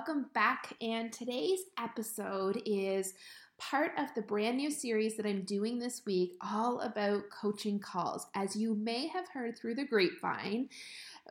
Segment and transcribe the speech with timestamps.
[0.00, 0.72] Welcome back.
[0.80, 3.12] And today's episode is
[3.58, 8.26] part of the brand new series that I'm doing this week, all about coaching calls.
[8.34, 10.70] As you may have heard through the grapevine,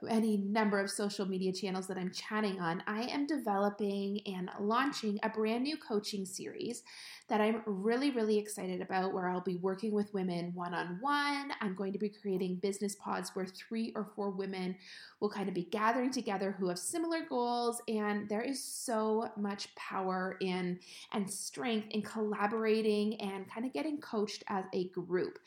[0.07, 5.20] any number of social media channels that I'm chatting on, I am developing and launching
[5.23, 6.84] a brand new coaching series
[7.29, 11.51] that I'm really, really excited about where I'll be working with women one on one.
[11.61, 14.75] I'm going to be creating business pods where three or four women
[15.20, 17.81] will kind of be gathering together who have similar goals.
[17.87, 20.79] And there is so much power in
[21.13, 25.39] and strength in collaborating and kind of getting coached as a group.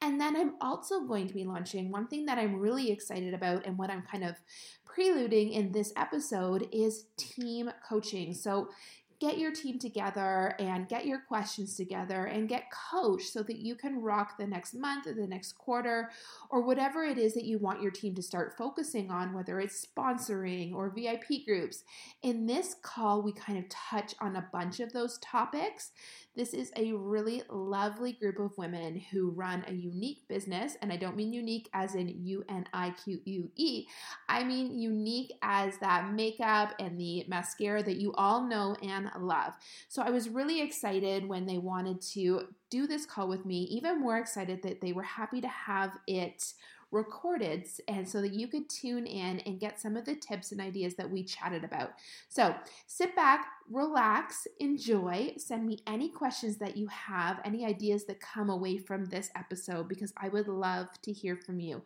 [0.00, 3.66] And then I'm also going to be launching one thing that I'm really excited about
[3.66, 4.36] and what I'm kind of
[4.84, 8.32] preluding in this episode is team coaching.
[8.32, 8.70] So
[9.18, 13.74] get your team together and get your questions together and get coached so that you
[13.74, 16.10] can rock the next month or the next quarter
[16.50, 19.86] or whatever it is that you want your team to start focusing on, whether it's
[19.86, 21.84] sponsoring or VIP groups.
[22.22, 25.92] In this call, we kind of touch on a bunch of those topics.
[26.36, 30.96] This is a really lovely group of women who run a unique business, and I
[30.96, 33.86] don't mean unique as in U N I Q U E.
[34.28, 39.54] I mean unique as that makeup and the mascara that you all know and love.
[39.88, 44.00] So I was really excited when they wanted to do this call with me, even
[44.00, 46.52] more excited that they were happy to have it
[46.92, 50.60] recorded and so that you could tune in and get some of the tips and
[50.60, 51.90] ideas that we chatted about.
[52.28, 52.54] So
[52.86, 55.34] sit back, relax, enjoy.
[55.36, 59.88] Send me any questions that you have, any ideas that come away from this episode,
[59.88, 61.82] because I would love to hear from you.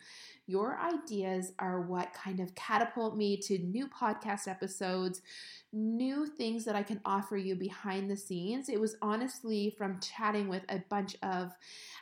[0.46, 5.22] Your ideas are what kind of catapult me to new podcast episodes,
[5.72, 8.68] new things that I can offer you behind the scenes.
[8.68, 11.52] It was honestly from chatting with a bunch of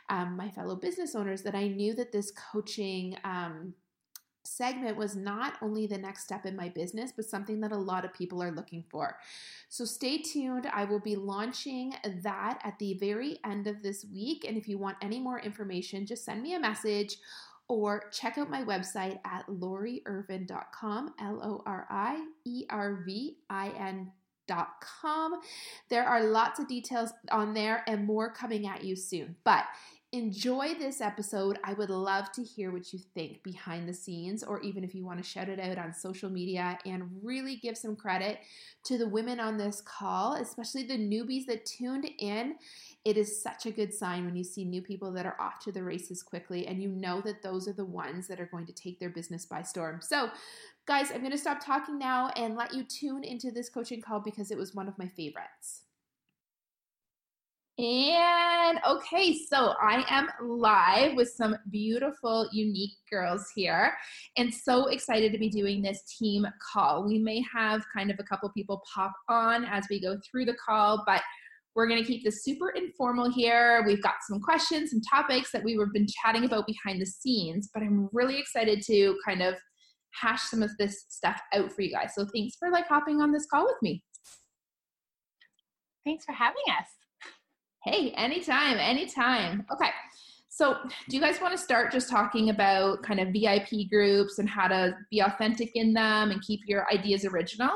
[0.09, 3.17] um, my fellow business owners that I knew that this coaching.
[3.23, 3.73] Um,
[4.43, 8.03] segment was not only the next step in my business, but something that a lot
[8.03, 9.17] of people are looking for.
[9.69, 10.67] So stay tuned.
[10.73, 11.93] I will be launching
[12.23, 14.45] that at the very end of this week.
[14.47, 17.17] And if you want any more information, just send me a message
[17.69, 23.69] or check out my website at loriirvin.com, L O R I E R V I
[23.69, 24.11] N.
[24.47, 25.39] Dot com.
[25.91, 29.35] There are lots of details on there and more coming at you soon.
[29.43, 29.65] But
[30.11, 31.59] enjoy this episode.
[31.63, 35.05] I would love to hear what you think behind the scenes, or even if you
[35.05, 38.39] want to shout it out on social media and really give some credit
[38.85, 42.55] to the women on this call, especially the newbies that tuned in.
[43.05, 45.71] It is such a good sign when you see new people that are off to
[45.71, 48.73] the races quickly and you know that those are the ones that are going to
[48.73, 49.99] take their business by storm.
[50.01, 50.29] So,
[50.85, 54.19] guys, I'm going to stop talking now and let you tune into this coaching call
[54.19, 55.83] because it was one of my favorites.
[57.79, 63.93] And okay, so I am live with some beautiful, unique girls here,
[64.35, 67.07] and so excited to be doing this team call.
[67.07, 70.55] We may have kind of a couple people pop on as we go through the
[70.55, 71.21] call, but
[71.79, 73.85] we're going to keep this super informal here.
[73.87, 77.69] We've got some questions and topics that we have been chatting about behind the scenes,
[77.73, 79.55] but I'm really excited to kind of
[80.13, 82.11] hash some of this stuff out for you guys.
[82.15, 84.03] So thanks for like hopping on this call with me.
[86.05, 86.87] Thanks for having us.
[87.85, 89.65] Hey, anytime, anytime.
[89.71, 89.91] Okay.
[90.49, 90.75] So,
[91.07, 94.67] do you guys want to start just talking about kind of VIP groups and how
[94.67, 97.69] to be authentic in them and keep your ideas original?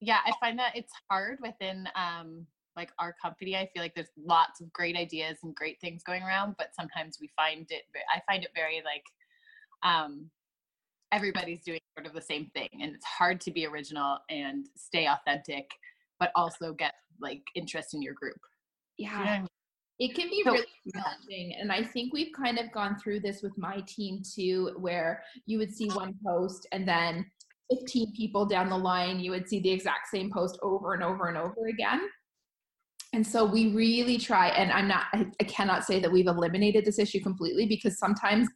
[0.00, 2.46] Yeah, I find that it's hard within um,
[2.76, 3.56] like our company.
[3.56, 7.18] I feel like there's lots of great ideas and great things going around, but sometimes
[7.20, 7.82] we find it.
[8.14, 9.04] I find it very like
[9.82, 10.30] um,
[11.12, 15.06] everybody's doing sort of the same thing, and it's hard to be original and stay
[15.06, 15.70] authentic
[16.18, 18.38] but also get like interest in your group.
[18.98, 19.36] Yeah.
[19.36, 19.48] You know
[19.98, 21.56] It can be so, really challenging.
[21.60, 25.58] And I think we've kind of gone through this with my team too, where you
[25.58, 27.26] would see one post and then
[27.70, 31.28] 15 people down the line, you would see the exact same post over and over
[31.28, 32.00] and over again.
[33.12, 36.98] And so we really try, and I'm not, I, cannot say that we've eliminated this
[36.98, 38.48] issue completely because sometimes,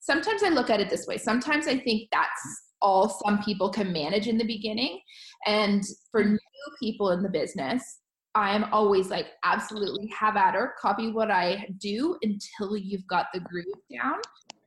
[0.00, 1.18] sometimes I look at it this way.
[1.18, 5.00] Sometimes I think that's all some people can manage in the beginning.
[5.46, 6.38] And for new
[6.80, 8.00] people in the business,
[8.34, 13.40] I'm always like, absolutely have at her, copy what I do until you've got the
[13.40, 14.14] groove down.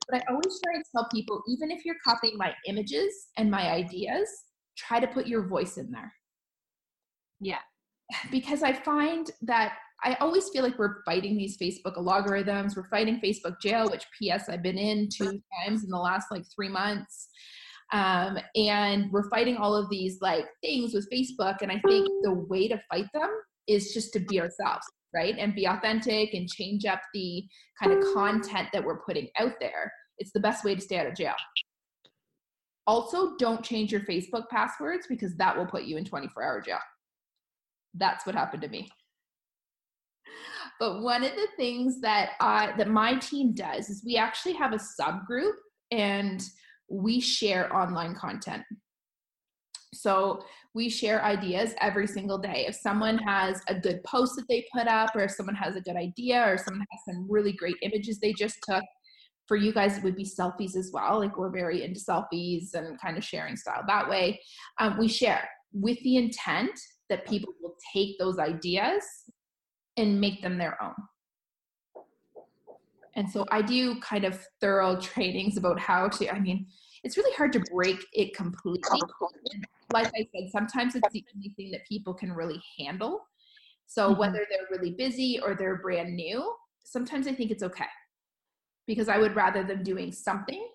[0.10, 3.72] But I always try to tell people, even if you're copying my images and my
[3.72, 4.30] ideas,
[4.78, 6.14] try to put your voice in there.
[7.40, 7.60] Yeah.
[8.32, 9.74] Because I find that
[10.04, 12.76] I always feel like we're fighting these Facebook algorithms.
[12.76, 16.44] We're fighting Facebook jail, which PS I've been in two times in the last like
[16.54, 17.28] three months.
[17.92, 21.58] Um, and we're fighting all of these like things with Facebook.
[21.62, 23.30] And I think the way to fight them
[23.68, 24.86] is just to be ourselves,
[25.16, 25.36] right?
[25.38, 27.44] And be authentic and change up the
[27.82, 29.92] kind of content that we're putting out there.
[30.18, 31.34] It's the best way to stay out of jail.
[32.88, 36.80] Also, don't change your Facebook passwords because that will put you in 24 hour jail.
[37.96, 38.90] That's what happened to me.
[40.80, 44.74] But one of the things that I that my team does is we actually have
[44.74, 45.54] a subgroup
[45.92, 46.44] and
[46.90, 48.64] we share online content.
[49.96, 50.44] So
[50.74, 52.66] we share ideas every single day.
[52.68, 55.82] If someone has a good post that they put up, or if someone has a
[55.82, 58.84] good idea, or someone has some really great images they just took,
[59.48, 61.20] for you guys, it would be selfies as well.
[61.20, 64.40] Like we're very into selfies and kind of sharing style that way.
[64.80, 66.72] Um, we share with the intent
[67.10, 69.04] that people will take those ideas
[69.98, 70.96] and make them their own.
[73.16, 76.68] And so I do kind of thorough trainings about how to, I mean,
[77.06, 79.00] it's really hard to break it completely.
[79.94, 83.28] Like I said, sometimes it's the only thing that people can really handle.
[83.86, 84.20] So mm-hmm.
[84.20, 86.52] whether they're really busy or they're brand new,
[86.84, 87.86] sometimes I think it's okay
[88.88, 90.68] because I would rather them doing something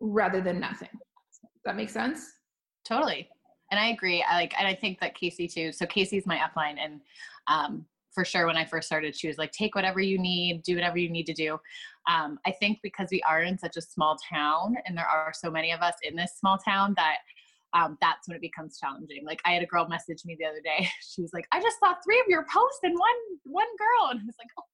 [0.00, 0.88] rather than nothing.
[0.90, 2.26] Does that make sense?
[2.84, 3.28] Totally.
[3.70, 4.24] And I agree.
[4.28, 5.70] I like, and I think that Casey too.
[5.70, 7.00] So Casey's my upline, and
[7.46, 10.74] um, for sure, when I first started, she was like, "Take whatever you need, do
[10.74, 11.58] whatever you need to do."
[12.10, 15.50] Um, I think because we are in such a small town, and there are so
[15.50, 17.18] many of us in this small town, that
[17.74, 19.24] um, that's when it becomes challenging.
[19.24, 20.88] Like I had a girl message me the other day.
[21.14, 24.20] She was like, "I just saw three of your posts in one one girl," and
[24.20, 24.64] I was like, "Oh,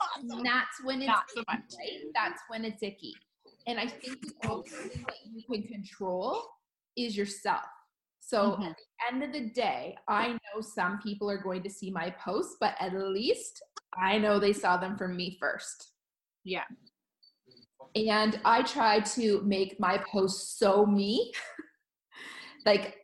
[0.00, 0.42] awesome.
[0.42, 2.00] that's when it's Not so icky, right?
[2.14, 3.14] That's when it's icky.
[3.66, 6.42] And I think the only thing that you can control
[6.96, 7.64] is yourself.
[8.20, 8.62] So mm-hmm.
[8.62, 12.10] at the end of the day, I know some people are going to see my
[12.10, 13.62] posts, but at least
[13.96, 15.92] I know they saw them from me first.
[16.44, 16.64] Yeah.
[17.96, 21.32] And I try to make my posts so me.
[22.66, 22.96] like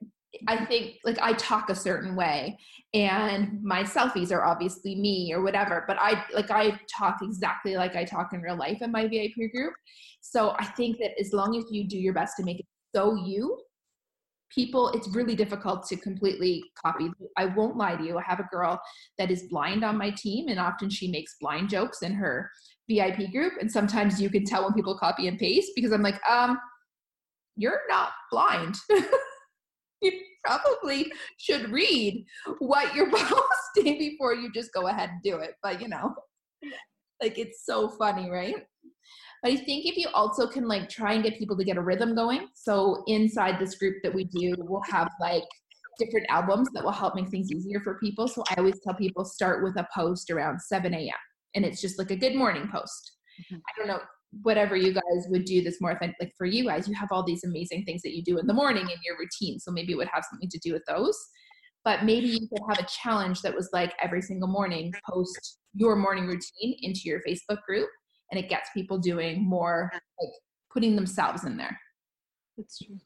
[0.49, 2.59] I think like I talk a certain way
[2.95, 7.95] and my selfies are obviously me or whatever, but I like I talk exactly like
[7.95, 9.75] I talk in real life in my VIP group.
[10.21, 13.15] So I think that as long as you do your best to make it so
[13.15, 13.59] you,
[14.53, 17.11] people it's really difficult to completely copy.
[17.37, 18.19] I won't lie to you.
[18.19, 18.81] I have a girl
[19.19, 22.51] that is blind on my team and often she makes blind jokes in her
[22.91, 26.21] VIP group and sometimes you can tell when people copy and paste because I'm like,
[26.29, 26.59] um
[27.57, 28.77] you're not blind.
[30.03, 30.13] you
[30.45, 32.25] probably should read
[32.59, 33.39] what you're posting
[33.99, 35.55] before you just go ahead and do it.
[35.63, 36.15] But you know,
[37.23, 38.57] like it's so funny, right?
[39.43, 41.83] But I think if you also can like try and get people to get a
[41.83, 42.49] rhythm going.
[42.55, 45.45] So inside this group that we do, we'll have like
[45.99, 48.29] different albums that will help make things easier for people.
[48.29, 51.15] So I always tell people start with a post around 7 a.m.
[51.55, 53.12] and it's just like a good morning post.
[53.41, 53.56] Mm-hmm.
[53.56, 54.00] I don't know
[54.43, 57.25] whatever you guys would do this more authentic like for you guys you have all
[57.25, 59.97] these amazing things that you do in the morning in your routine so maybe it
[59.97, 61.19] would have something to do with those.
[61.82, 65.97] But maybe you could have a challenge that was like every single morning post your
[65.97, 67.88] morning routine into your facebook group
[68.31, 70.32] and it gets people doing more like
[70.73, 71.79] putting themselves in there.
[72.56, 72.99] That's true.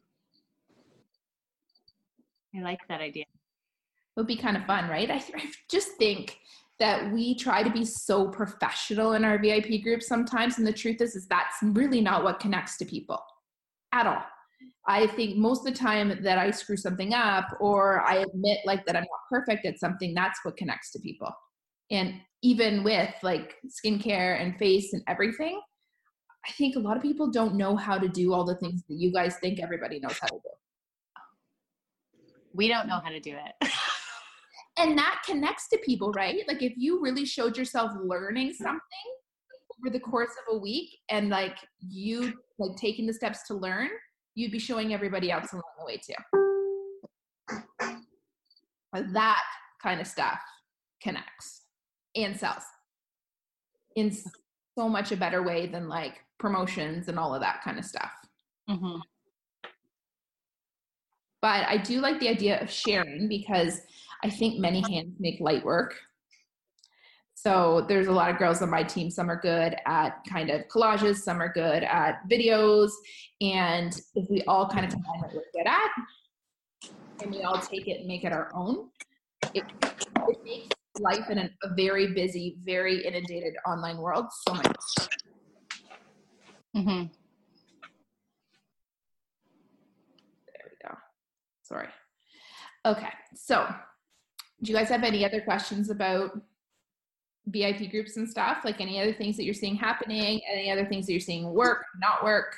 [2.57, 3.23] I like that idea.
[3.23, 5.11] It would be kind of fun right?
[5.11, 6.39] I, I just think
[6.81, 10.59] that we try to be so professional in our VIP groups sometimes.
[10.59, 13.23] And the truth is, is that's really not what connects to people
[13.93, 14.23] at all.
[14.87, 18.85] I think most of the time that I screw something up or I admit like
[18.87, 21.31] that I'm not perfect at something, that's what connects to people.
[21.91, 25.61] And even with like skincare and face and everything,
[26.47, 28.97] I think a lot of people don't know how to do all the things that
[28.97, 30.51] you guys think everybody knows how to do.
[32.53, 33.71] We don't know how to do it.
[34.79, 36.43] and that connects to people right?
[36.49, 38.81] Like if you really showed yourself learning something
[39.79, 43.89] over the course of a week and like you like taking the steps to learn
[44.35, 46.15] you'd be showing everybody else along the way too.
[49.13, 49.43] That
[49.83, 50.41] kind of stuff
[51.03, 51.63] connects
[52.17, 52.63] and sells
[53.97, 54.13] in
[54.77, 58.11] so much a better way than like promotions and all of that kind of stuff.
[58.69, 58.97] Mm-hmm.
[61.43, 63.83] but i do like the idea of sharing because
[64.23, 65.95] I think many hands make light work.
[67.35, 69.11] So there's a lot of girls on my team.
[69.11, 72.91] Some are good at kind of collages, some are good at videos.
[73.41, 75.91] And if we all kind of combine what we're good at
[77.23, 78.89] and we all take it and make it our own,
[79.53, 79.65] it,
[80.29, 80.69] it makes
[81.01, 84.77] life in a very busy, very inundated online world so much.
[86.75, 87.07] Mm-hmm.
[90.47, 90.95] There we go.
[91.63, 91.89] Sorry.
[92.87, 93.67] Okay, so
[94.65, 96.41] do you guys have any other questions about
[97.47, 98.59] VIP groups and stuff?
[98.65, 100.41] Like any other things that you're seeing happening?
[100.51, 102.57] Any other things that you're seeing work, not work?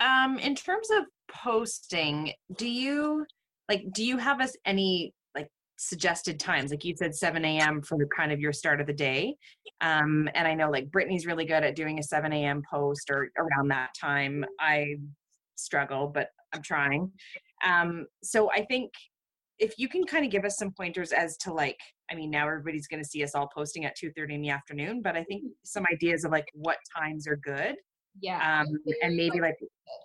[0.00, 3.26] Um, in terms of posting, do you
[3.68, 6.70] like do you have us any like suggested times?
[6.70, 7.82] Like you said 7 a.m.
[7.82, 9.36] for kind of your start of the day.
[9.82, 12.62] Um, and I know like Brittany's really good at doing a 7 a.m.
[12.70, 14.46] post or around that time.
[14.58, 14.96] I
[15.56, 17.12] struggle, but I'm trying.
[17.66, 18.92] Um, so I think
[19.58, 21.78] if you can kind of give us some pointers as to like
[22.10, 25.02] i mean now everybody's going to see us all posting at 2.30 in the afternoon
[25.02, 25.52] but i think mm-hmm.
[25.64, 27.76] some ideas of like what times are good
[28.20, 28.60] yeah.
[28.60, 28.66] um,
[29.02, 29.56] and maybe like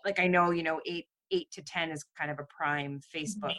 [0.05, 3.55] like i know you know 8 8 to 10 is kind of a prime facebook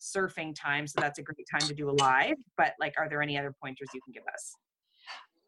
[0.00, 3.22] surfing time so that's a great time to do a live but like are there
[3.22, 4.54] any other pointers you can give us?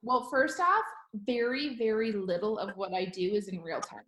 [0.02, 0.85] Well first off
[1.26, 4.04] very very little of what i do is in real time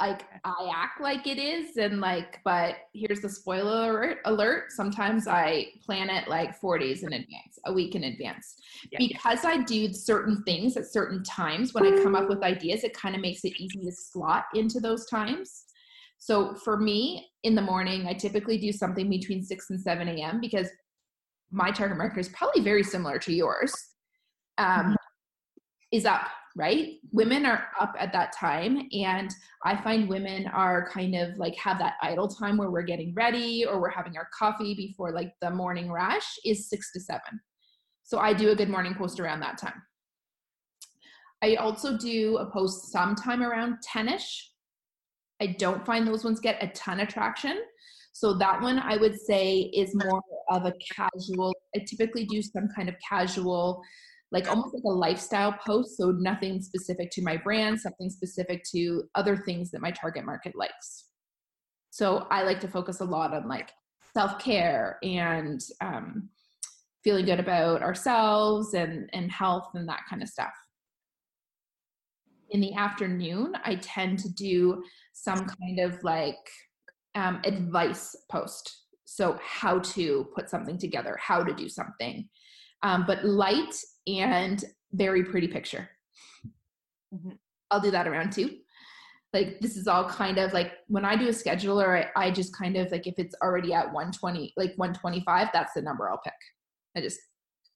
[0.00, 5.68] like I act like it is and like but here's the spoiler alert sometimes I
[5.84, 8.56] plan it like 4 days in advance a week in advance.
[8.92, 8.98] Yeah.
[8.98, 12.94] because I do certain things at certain times when I come up with ideas it
[12.94, 15.64] kind of makes it easy to slot into those times.
[16.18, 20.40] So for me in the morning I typically do something between 6 and 7 a.m
[20.40, 20.68] because
[21.50, 23.74] my target market is probably very similar to yours.
[24.58, 24.94] Um, mm-hmm.
[25.92, 26.94] is up right?
[27.12, 29.30] Women are up at that time and
[29.62, 33.66] i find women are kind of like have that idle time where we're getting ready
[33.66, 37.38] or we're having our coffee before like the morning rush is six to seven.
[38.04, 39.82] So i do a good morning post around that time.
[41.42, 44.40] I also do a post sometime around 10ish
[45.42, 47.60] i don't find those ones get a ton of traction.
[48.12, 52.68] So that one i would say is more of a casual i typically do some
[52.74, 53.82] kind of casual
[54.36, 55.96] like almost like a lifestyle post.
[55.96, 60.54] So nothing specific to my brand, something specific to other things that my target market
[60.54, 61.06] likes.
[61.88, 63.70] So I like to focus a lot on like
[64.12, 66.28] self care and um,
[67.02, 70.52] feeling good about ourselves and, and health and that kind of stuff.
[72.50, 76.36] In the afternoon, I tend to do some kind of like
[77.14, 78.82] um, advice post.
[79.06, 82.28] So, how to put something together, how to do something.
[82.82, 83.74] Um, but light
[84.06, 85.88] and very pretty picture.
[87.14, 87.32] Mm-hmm.
[87.70, 88.58] I'll do that around too.
[89.32, 92.56] Like this is all kind of like when I do a scheduler, I, I just
[92.56, 96.32] kind of like if it's already at 120, like 125, that's the number I'll pick.
[96.96, 97.18] I just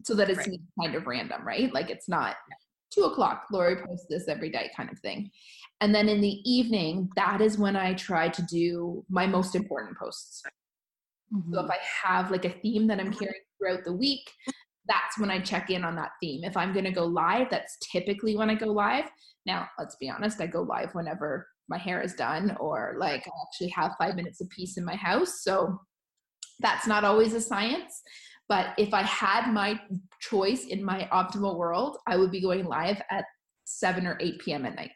[0.05, 0.61] so that it's right.
[0.81, 1.73] kind of random, right?
[1.75, 2.37] Like it's not
[2.91, 5.31] two o'clock, Lori posts this every day kind of thing.
[5.81, 9.97] And then in the evening, that is when I try to do my most important
[9.99, 10.43] posts.
[11.35, 11.55] Mm-hmm.
[11.55, 14.31] So if I have like a theme that I'm carrying throughout the week,
[14.91, 16.43] that's when I check in on that theme.
[16.43, 19.05] If I'm going to go live, that's typically when I go live.
[19.47, 23.31] Now, let's be honest, I go live whenever my hair is done or like I
[23.47, 25.43] actually have five minutes of peace in my house.
[25.43, 25.81] So
[26.59, 28.03] that's not always a science.
[28.49, 29.81] But if I had my
[30.21, 33.25] choice in my optimal world, I would be going live at
[33.65, 34.67] 7 or 8 p.m.
[34.67, 34.91] at night.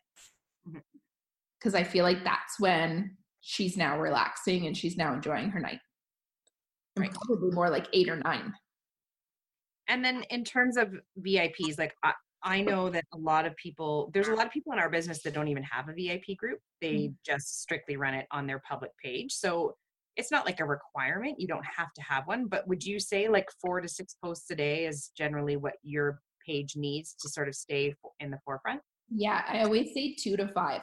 [0.66, 1.76] Because mm-hmm.
[1.76, 5.78] I feel like that's when she's now relaxing and she's now enjoying her night.
[6.96, 7.12] Right.
[7.12, 8.54] Probably more like 8 or 9
[9.88, 12.12] and then in terms of VIPs, like I,
[12.42, 15.22] I know that a lot of people, there's a lot of people in our business
[15.22, 16.60] that don't even have a VIP group.
[16.80, 17.12] They mm-hmm.
[17.24, 19.32] just strictly run it on their public page.
[19.32, 19.76] So
[20.16, 21.40] it's not like a requirement.
[21.40, 22.46] You don't have to have one.
[22.46, 26.20] But would you say like four to six posts a day is generally what your
[26.46, 28.80] page needs to sort of stay in the forefront?
[29.08, 30.82] Yeah, I always say two to five.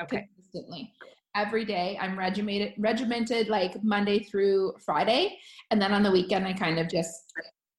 [0.00, 0.28] Okay.
[0.34, 0.92] Consistently.
[1.36, 5.38] Every day I'm regimented regimented like Monday through Friday.
[5.70, 7.32] And then on the weekend I kind of just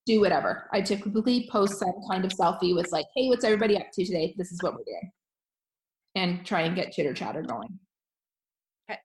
[0.06, 0.68] do whatever.
[0.74, 4.34] I typically post some kind of selfie with like, hey, what's everybody up to today?
[4.38, 5.12] This is what we're doing.
[6.16, 7.80] And try and get chitter chatter going.
[8.90, 9.00] Okay.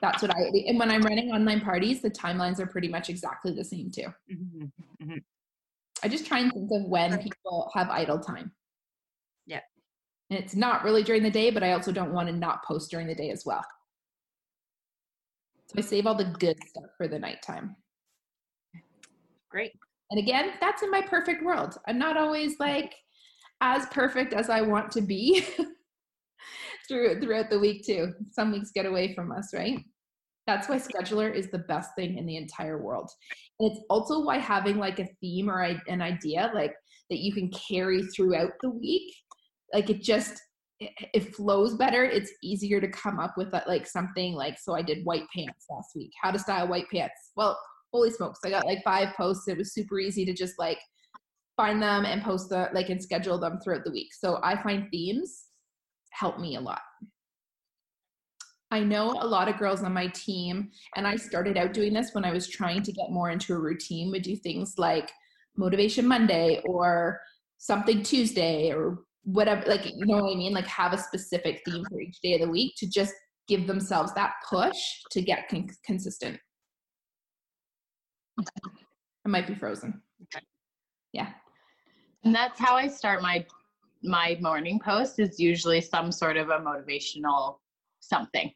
[0.00, 3.52] That's what I and when I'm running online parties, the timelines are pretty much exactly
[3.52, 4.08] the same too.
[4.32, 4.64] Mm-hmm.
[5.02, 5.18] Mm-hmm.
[6.02, 8.52] I just try and think of when people have idle time.
[9.46, 9.60] Yeah.
[10.30, 12.90] And it's not really during the day, but I also don't want to not post
[12.90, 13.64] during the day as well.
[15.68, 17.76] So I save all the good stuff for the nighttime.
[19.52, 19.72] Great.
[20.10, 21.76] And again, that's in my perfect world.
[21.86, 22.94] I'm not always like
[23.60, 25.46] as perfect as I want to be
[26.88, 28.12] through throughout the week too.
[28.32, 29.78] Some weeks get away from us, right?
[30.46, 33.08] That's why scheduler is the best thing in the entire world.
[33.60, 36.74] And it's also why having like a theme or an idea like
[37.10, 39.14] that you can carry throughout the week,
[39.72, 40.40] like it just
[40.80, 42.04] it flows better.
[42.04, 45.66] It's easier to come up with that, like something like so I did white pants
[45.70, 46.10] last week.
[46.20, 47.30] How to style white pants.
[47.36, 47.56] Well,
[47.92, 49.48] holy smokes, I got like five posts.
[49.48, 50.78] It was super easy to just like
[51.56, 54.14] find them and post the like and schedule them throughout the week.
[54.14, 55.44] So I find themes
[56.12, 56.80] help me a lot.
[58.70, 62.14] I know a lot of girls on my team, and I started out doing this
[62.14, 65.10] when I was trying to get more into a routine, would do things like
[65.58, 67.20] Motivation Monday or
[67.58, 70.54] something Tuesday or whatever, like, you know what I mean?
[70.54, 73.12] Like, have a specific theme for each day of the week to just
[73.46, 74.78] give themselves that push
[75.10, 76.38] to get con- consistent.
[78.38, 80.00] I might be frozen.
[80.22, 80.44] Okay.
[81.12, 81.28] Yeah.
[82.24, 83.44] And that's how I start my
[84.04, 87.58] my morning post is usually some sort of a motivational
[88.00, 88.50] something.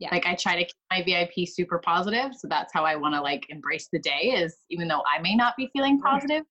[0.00, 0.08] Yeah.
[0.10, 2.34] Like I try to keep my VIP super positive.
[2.34, 5.36] So that's how I want to like embrace the day is even though I may
[5.36, 6.44] not be feeling oh, positive,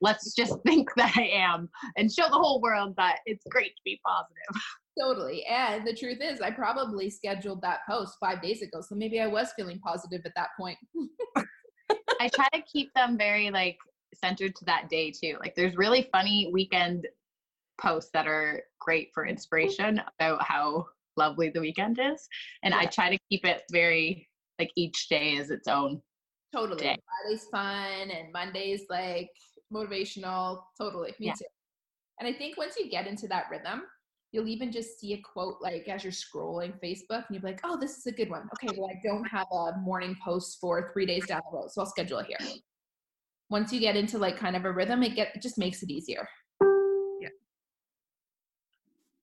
[0.00, 3.82] let's just think that I am and show the whole world that it's great to
[3.84, 4.62] be positive.
[5.00, 5.44] Totally.
[5.46, 8.80] And the truth is, I probably scheduled that post five days ago.
[8.80, 10.78] So maybe I was feeling positive at that point.
[12.24, 13.78] I try to keep them very like
[14.14, 15.36] centered to that day too.
[15.40, 17.06] Like there's really funny weekend
[17.78, 22.26] posts that are great for inspiration about how lovely the weekend is.
[22.62, 24.28] And I try to keep it very
[24.58, 26.00] like each day is its own.
[26.54, 26.80] Totally.
[26.80, 26.96] day.
[27.22, 29.30] Friday's fun and Monday's like
[29.72, 30.62] motivational.
[30.80, 31.10] Totally.
[31.20, 31.32] Me Yeah.
[31.32, 31.46] too.
[32.20, 33.82] And I think once you get into that rhythm,
[34.34, 37.60] you'll even just see a quote like as you're scrolling Facebook and you'll be like,
[37.62, 38.48] oh, this is a good one.
[38.54, 41.82] Okay, well, I don't have a morning post for three days down the road, so
[41.82, 42.38] I'll schedule it here.
[43.48, 45.90] Once you get into like kind of a rhythm, it get it just makes it
[45.90, 46.28] easier.
[47.20, 47.28] Yeah.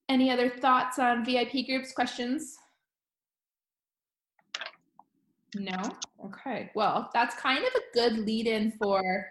[0.08, 2.56] Any other thoughts on VIP groups, questions?
[5.56, 5.76] No?
[6.26, 6.72] Okay.
[6.74, 9.26] Well, that's kind of a good lead in for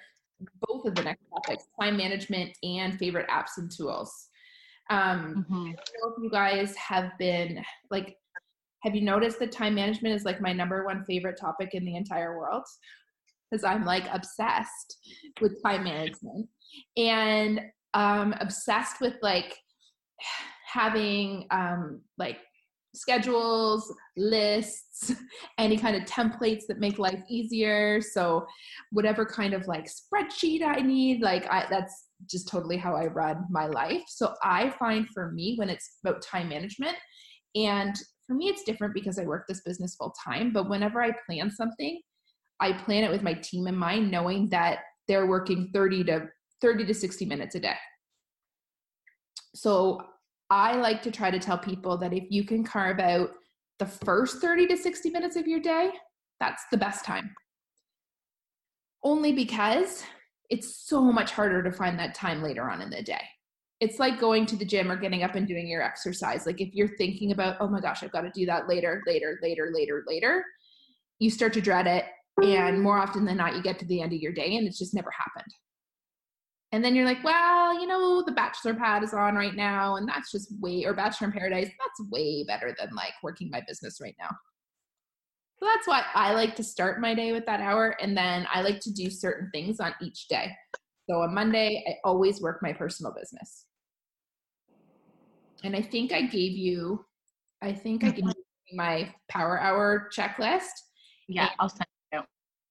[0.68, 4.29] both of the next topics time management and favorite apps and tools.
[4.90, 8.16] Um, I don't know if you guys have been like,
[8.82, 11.96] have you noticed that time management is like my number one favorite topic in the
[11.96, 12.64] entire world?
[13.50, 14.98] Because I'm like obsessed
[15.40, 16.48] with time management
[16.96, 17.60] and
[17.94, 19.56] um, obsessed with like
[20.72, 22.38] having um, like
[22.94, 25.12] schedules, lists,
[25.58, 28.00] any kind of templates that make life easier.
[28.00, 28.46] So
[28.90, 33.44] whatever kind of like spreadsheet I need, like I that's just totally how I run
[33.50, 34.02] my life.
[34.08, 36.96] So I find for me when it's about time management
[37.54, 37.94] and
[38.26, 41.50] for me it's different because I work this business full time, but whenever I plan
[41.50, 42.00] something,
[42.60, 46.28] I plan it with my team in mind knowing that they're working 30 to
[46.60, 47.76] 30 to 60 minutes a day.
[49.54, 50.00] So
[50.50, 53.30] I like to try to tell people that if you can carve out
[53.78, 55.90] the first 30 to 60 minutes of your day,
[56.38, 57.34] that's the best time.
[59.02, 60.02] Only because
[60.50, 63.22] it's so much harder to find that time later on in the day.
[63.80, 66.44] It's like going to the gym or getting up and doing your exercise.
[66.44, 69.38] Like if you're thinking about, oh my gosh, I've got to do that later, later,
[69.42, 70.44] later, later, later,
[71.18, 72.04] you start to dread it.
[72.42, 74.78] And more often than not, you get to the end of your day and it's
[74.78, 75.52] just never happened.
[76.72, 80.08] And then you're like, well, you know, the Bachelor Pad is on right now, and
[80.08, 84.00] that's just way, or Bachelor in Paradise, that's way better than like working my business
[84.00, 84.30] right now.
[85.60, 88.62] So that's why I like to start my day with that hour, and then I
[88.62, 90.50] like to do certain things on each day.
[91.08, 93.66] So on Monday, I always work my personal business.
[95.62, 97.04] And I think I gave you,
[97.60, 98.28] I think I gave mm-hmm.
[98.70, 100.70] you my power hour checklist.
[101.28, 101.84] Yeah, I'll send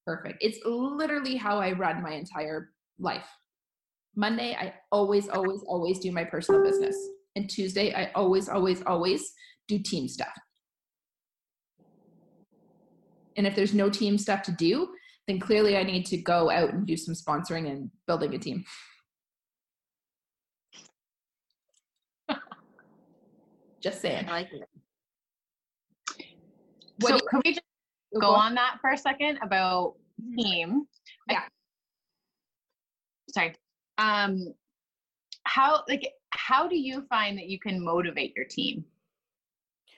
[0.07, 0.39] Perfect.
[0.41, 3.27] It's literally how I run my entire life.
[4.15, 6.95] Monday, I always, always, always do my personal business.
[7.35, 9.31] And Tuesday, I always, always, always
[9.67, 10.33] do team stuff.
[13.39, 14.89] And if there's no team stuff to do,
[15.25, 18.65] then clearly I need to go out and do some sponsoring and building a team.
[23.81, 24.27] Just saying.
[24.27, 24.67] I like it.
[26.99, 27.65] What so could we just
[28.13, 29.93] Oh, go on that for a second about
[30.37, 30.85] team?
[31.29, 31.47] I- Yeah.
[33.29, 33.55] sorry.
[33.97, 34.53] Um,
[35.45, 38.83] how like how do you find that you can motivate your team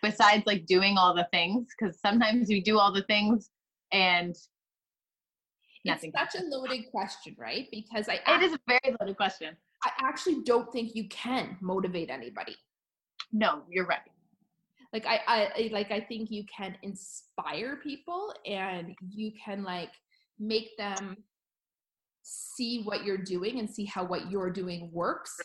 [0.02, 1.68] besides like doing all the things?
[1.78, 3.50] Because sometimes you do all the things
[3.92, 4.36] and
[5.86, 6.12] nothing.
[6.16, 7.68] It's such a loaded question, right?
[7.72, 9.56] Because I It is a very loaded question.
[9.84, 12.56] I actually don't think you can motivate anybody.
[13.32, 14.00] No, you're right.
[14.94, 19.92] Like I, I I- like I think you can inspire people and you can like
[20.40, 21.18] make them
[22.24, 25.40] see what you're doing and see how what you're doing works.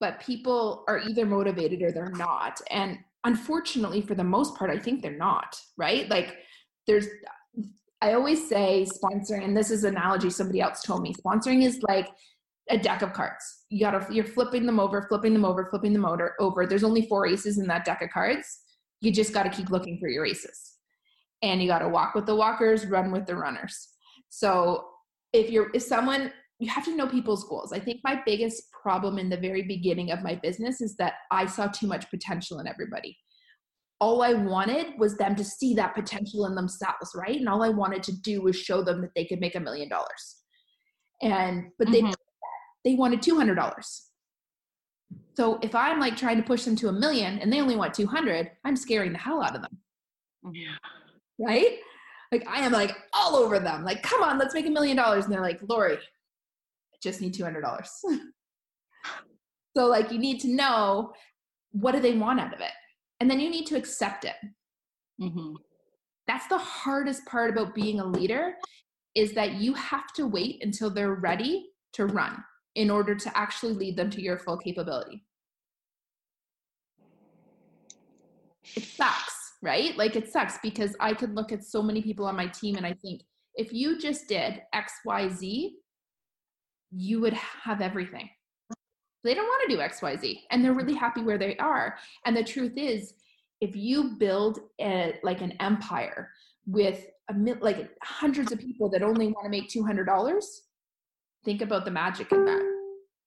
[0.00, 2.60] But people are either motivated or they're not.
[2.70, 6.08] And unfortunately, for the most part, I think they're not, right?
[6.08, 6.36] Like
[6.86, 7.06] there's
[8.00, 11.12] I always say sponsoring, and this is an analogy somebody else told me.
[11.14, 12.08] Sponsoring is like
[12.70, 13.64] a deck of cards.
[13.70, 16.66] You gotta you're flipping them over, flipping them over, flipping them over over.
[16.66, 18.60] There's only four aces in that deck of cards.
[19.00, 20.74] You just gotta keep looking for your aces.
[21.42, 23.88] And you gotta walk with the walkers, run with the runners.
[24.28, 24.86] So
[25.32, 27.72] if you're if someone you have to know people's goals.
[27.72, 31.46] I think my biggest problem in the very beginning of my business is that I
[31.46, 33.16] saw too much potential in everybody.
[34.00, 37.36] all I wanted was them to see that potential in themselves, right?
[37.36, 39.88] And all I wanted to do was show them that they could make a million
[39.88, 40.36] dollars.
[41.20, 42.14] And but they Mhm.
[42.84, 44.08] they wanted two hundred dollars.
[45.36, 47.92] So if I'm like trying to push them to a million and they only want
[47.92, 49.82] two hundred, I'm scaring the hell out of them,
[50.52, 50.76] Yeah.
[51.40, 51.80] right?
[52.30, 53.82] Like I am like all over them.
[53.84, 55.24] Like, come on, let's make a million dollars.
[55.24, 55.98] And they're like, Lori,
[57.02, 57.90] just need two hundred dollars.
[59.76, 61.12] so like you need to know
[61.72, 62.72] what do they want out of it,
[63.20, 64.36] and then you need to accept it.
[65.20, 65.54] Mhm.
[66.26, 68.54] that's the hardest part about being a leader
[69.14, 72.44] is that you have to wait until they're ready to run
[72.76, 75.24] in order to actually lead them to your full capability
[78.76, 82.36] it sucks right like it sucks because i could look at so many people on
[82.36, 83.22] my team and i think
[83.54, 85.70] if you just did xyz
[86.90, 88.28] you would have everything.
[89.24, 91.96] They don't want to do xyz and they're really happy where they are.
[92.24, 93.14] And the truth is
[93.60, 96.30] if you build a, like an empire
[96.66, 100.42] with a like hundreds of people that only want to make $200
[101.44, 102.62] think about the magic in that.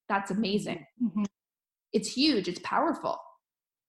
[0.10, 0.86] That's amazing.
[1.02, 1.26] Mhm.
[1.94, 3.20] it's huge it's powerful.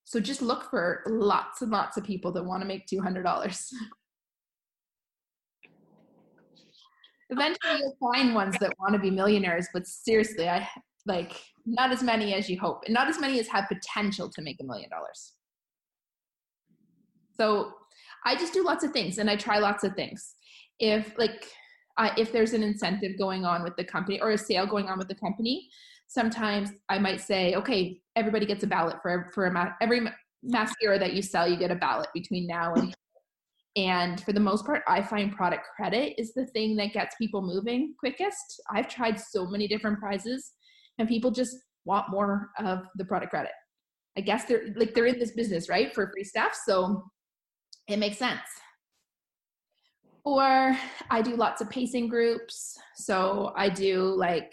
[0.05, 3.73] So just look for lots and lots of people that want to make $200
[7.33, 10.67] eventually you'll find ones that want to be millionaires but seriously i
[11.07, 11.33] like
[11.67, 14.59] not as many as you hope and not as many as have potential to make
[14.61, 15.35] a million dollars
[17.35, 17.75] so
[18.25, 20.35] I just do lots of things and I try lots of things.
[20.79, 21.47] If like
[21.99, 24.99] uh, if there's an incentive going on with the company or a sale going on
[24.99, 25.69] with the company,
[26.07, 30.09] sometimes I might say, okay, everybody gets a ballot for for a ma- every
[30.43, 32.95] mascara that you sell, you get a ballot between now and.
[33.77, 37.41] And for the most part, I find product credit is the thing that gets people
[37.41, 38.61] moving quickest.
[38.71, 40.53] I've tried so many different prizes,
[40.99, 43.53] and people just want more of the product credit.
[44.17, 46.59] I guess they're like they're in this business, right, for free stuff.
[46.67, 47.03] So
[47.89, 48.41] it makes sense.
[50.25, 50.77] Or
[51.11, 52.79] I do lots of pacing groups.
[52.97, 54.53] So I do like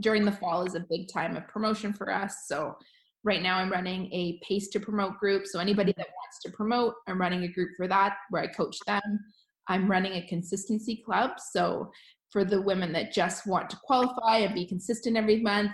[0.00, 2.44] during the fall is a big time of promotion for us.
[2.46, 2.74] So
[3.24, 5.46] right now I'm running a pace to promote group.
[5.46, 8.78] So anybody that wants to promote, I'm running a group for that where I coach
[8.86, 9.20] them.
[9.68, 11.32] I'm running a consistency club.
[11.52, 11.90] So
[12.30, 15.72] for the women that just want to qualify and be consistent every month,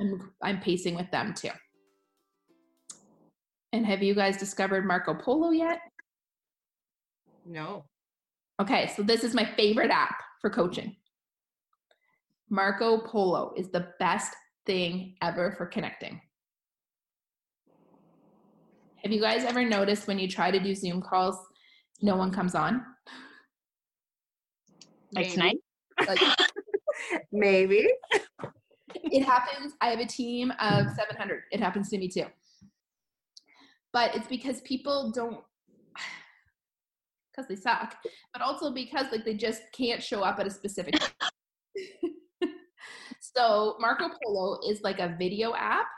[0.00, 1.50] I'm I'm pacing with them too.
[3.72, 5.80] And have you guys discovered Marco Polo yet?
[7.44, 7.84] No.
[8.60, 10.96] Okay, so this is my favorite app for coaching.
[12.50, 14.32] Marco Polo is the best
[14.64, 16.20] thing ever for connecting.
[19.04, 21.36] Have you guys ever noticed when you try to do Zoom calls,
[22.00, 22.82] no one comes on?
[25.14, 25.30] Like Maybe.
[25.30, 25.56] tonight?
[26.08, 26.22] Like,
[27.32, 27.86] Maybe.
[28.94, 29.74] it happens.
[29.82, 31.42] I have a team of 700.
[31.52, 32.24] It happens to me too.
[33.92, 35.36] But it's because people don't,
[37.30, 37.96] because they suck,
[38.32, 40.94] but also because like they just can't show up at a specific.
[43.20, 45.88] so Marco Polo is like a video app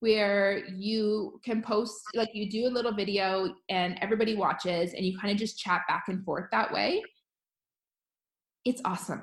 [0.00, 5.18] where you can post like you do a little video and everybody watches and you
[5.18, 7.02] kind of just chat back and forth that way.
[8.64, 9.22] It's awesome.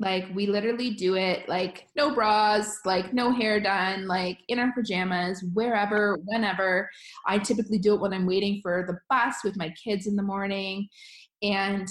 [0.00, 4.72] Like we literally do it like no bras, like no hair done, like in our
[4.72, 6.90] pajamas, wherever, whenever.
[7.26, 10.22] I typically do it when I'm waiting for the bus with my kids in the
[10.22, 10.88] morning.
[11.42, 11.86] And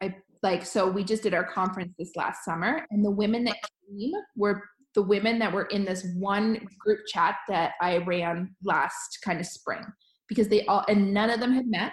[0.00, 3.56] I like so we just did our conference this last summer and the women that
[3.88, 4.62] came were
[4.94, 9.46] the women that were in this one group chat that I ran last kind of
[9.46, 9.84] spring
[10.28, 11.92] because they all and none of them had met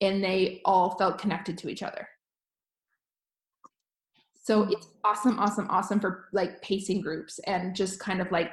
[0.00, 2.08] and they all felt connected to each other.
[4.42, 4.72] So hmm.
[4.72, 8.52] it's awesome, awesome, awesome for like pacing groups and just kind of like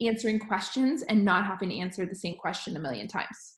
[0.00, 3.56] answering questions and not having to answer the same question a million times.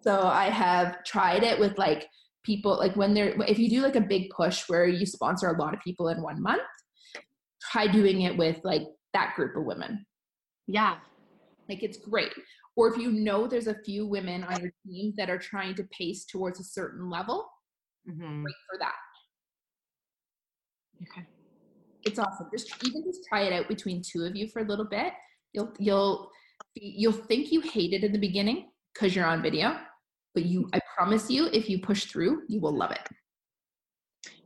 [0.00, 2.08] So I have tried it with like
[2.48, 5.60] people like when they're if you do like a big push where you sponsor a
[5.62, 6.62] lot of people in one month,
[7.70, 10.04] try doing it with like that group of women.
[10.66, 10.96] Yeah.
[11.68, 12.32] Like it's great.
[12.74, 15.84] Or if you know there's a few women on your team that are trying to
[15.96, 17.46] pace towards a certain level,
[18.08, 18.42] Mhm.
[18.42, 18.96] great for that.
[21.02, 21.26] Okay.
[22.04, 22.48] It's awesome.
[22.56, 25.12] Just even just try it out between two of you for a little bit.
[25.52, 26.30] You'll you'll
[26.74, 29.76] you'll think you hate it in the beginning because you're on video,
[30.38, 33.08] but you I promise you, if you push through, you will love it.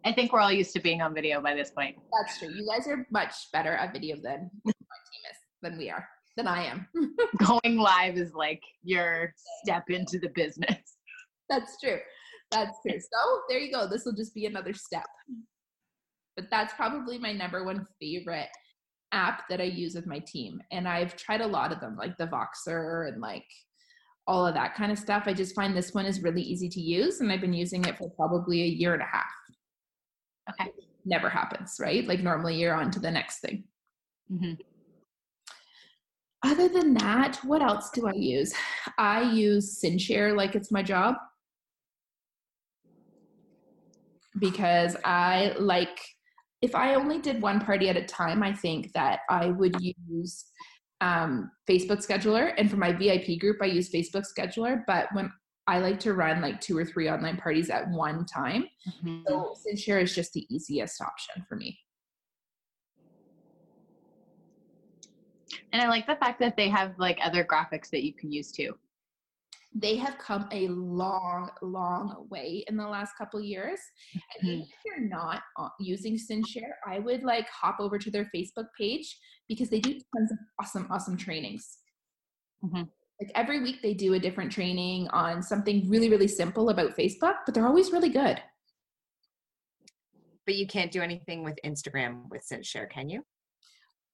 [0.06, 1.96] I think we're all used to being on video by this point.
[2.18, 2.48] That's true.
[2.48, 6.46] You guys are much better at video than my team is than we are than
[6.46, 6.88] I am.
[7.46, 10.96] Going live is like your step into the business.
[11.50, 11.98] That's true.
[12.50, 12.98] That's true.
[12.98, 13.86] So there you go.
[13.86, 15.04] This will just be another step.
[16.36, 18.48] But that's probably my number one favorite
[19.12, 20.62] app that I use with my team.
[20.70, 23.44] And I've tried a lot of them, like the Voxer and like
[24.26, 25.24] all of that kind of stuff.
[25.26, 27.20] I just find this one is really easy to use.
[27.20, 29.24] And I've been using it for probably a year and a half.
[30.50, 30.70] Okay.
[31.04, 32.06] Never happens, right?
[32.06, 33.64] Like normally you're on to the next thing.
[34.30, 34.54] Mm-hmm.
[36.44, 38.52] Other than that, what else do I use?
[38.98, 41.14] I use SynShare like it's my job
[44.38, 46.00] because I like
[46.62, 50.44] if I only did one party at a time, I think that I would use
[51.02, 52.54] um, Facebook Scheduler.
[52.56, 54.82] And for my VIP group, I use Facebook Scheduler.
[54.86, 55.30] But when
[55.66, 59.22] I like to run like two or three online parties at one time, Mm-hmm.
[59.28, 61.78] so SynShare is just the easiest option for me.
[65.72, 68.50] And I like the fact that they have like other graphics that you can use
[68.52, 68.74] too.
[69.74, 73.80] They have come a long, long way in the last couple years.
[74.12, 78.28] And even if you're not uh, using SynShare, I would like hop over to their
[78.34, 81.78] Facebook page because they do tons of awesome, awesome trainings.
[82.64, 82.88] Mhm.
[83.20, 87.36] Like every week they do a different training on something really, really simple about Facebook,
[87.46, 88.42] but they're always really good.
[90.44, 93.24] But you can't do anything with Instagram with SynShare, can you?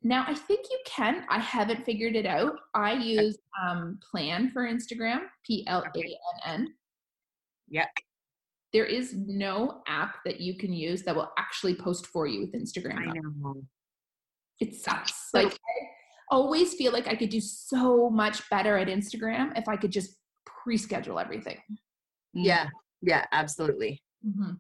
[0.03, 1.25] Now I think you can.
[1.29, 2.55] I haven't figured it out.
[2.75, 6.69] I use um, Plann for Instagram, P L A N N.
[7.69, 7.87] Yeah.
[8.73, 12.53] There is no app that you can use that will actually post for you with
[12.53, 12.99] Instagram.
[12.99, 13.63] I know.
[14.61, 15.29] It sucks.
[15.33, 15.87] Like I
[16.31, 20.17] always feel like I could do so much better at Instagram if I could just
[20.45, 21.59] pre-schedule everything.
[22.35, 22.69] Yeah,
[23.01, 24.03] yeah, absolutely.
[24.27, 24.53] Mm-hmm.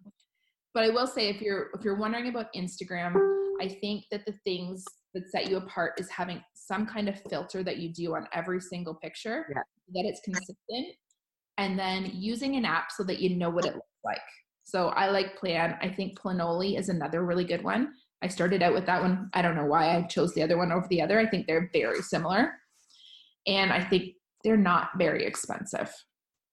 [0.72, 3.14] But I will say, if you're if you're wondering about Instagram,
[3.60, 7.62] I think that the things that set you apart is having some kind of filter
[7.62, 9.62] that you do on every single picture, Yeah.
[9.94, 10.96] that it's consistent,
[11.56, 14.20] and then using an app so that you know what it looks like.
[14.64, 15.78] So I like Plann.
[15.80, 17.94] I think Planoly is another really good one.
[18.20, 19.30] I started out with that one.
[19.32, 21.18] I don't know why I chose the other one over the other.
[21.18, 22.52] I think they're very similar,
[23.46, 25.90] and I think they're not very expensive.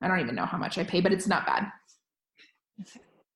[0.02, 1.68] I don't even know how much I pay, but it's not bad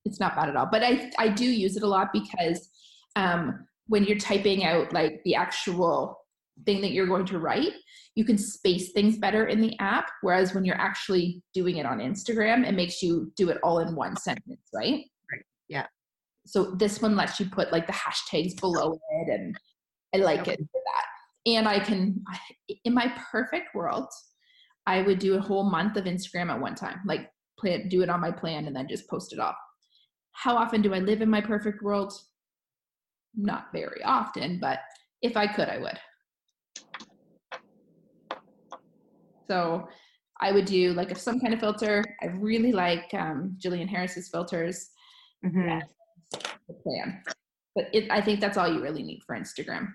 [0.06, 0.68] it's not bad at all.
[0.72, 2.70] But I I do use it a lot because
[3.16, 6.18] um, when you're typing out like the actual
[6.66, 7.74] thing that you're going to write,
[8.16, 10.10] you can space things better in the app.
[10.22, 13.96] Whereas when you're actually doing it on Instagram, it makes you do it all in
[13.96, 15.04] one sentence, right?
[15.32, 15.44] Right.
[15.68, 15.88] Yeah.
[16.46, 19.58] So this one lets you put like the hashtags below it, and
[20.14, 20.54] I like Okay.
[20.54, 21.52] it for that.
[21.52, 22.24] And I can,
[22.84, 24.08] in my perfect world,
[24.86, 28.10] I would do a whole month of Instagram at one time, like plan, do it
[28.10, 29.56] on my plan, and then just post it off.
[30.34, 32.14] How often do I live in my perfect world?
[33.36, 34.80] Not very often, but
[35.22, 36.00] if I could, I would.
[39.48, 39.88] So
[40.42, 42.04] I would do like if some kind of filter.
[42.22, 44.90] I really like um, Jillian Harris's filters.
[45.44, 45.82] Mhm.
[46.68, 47.24] The plan,
[47.76, 49.88] but it, I think that's all you really need for Instagram.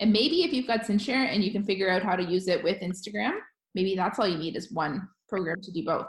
[0.00, 2.64] And maybe if you've got SynShare and you can figure out how to use it
[2.64, 3.34] with Instagram,
[3.76, 6.06] maybe that's all you need is one program to do both.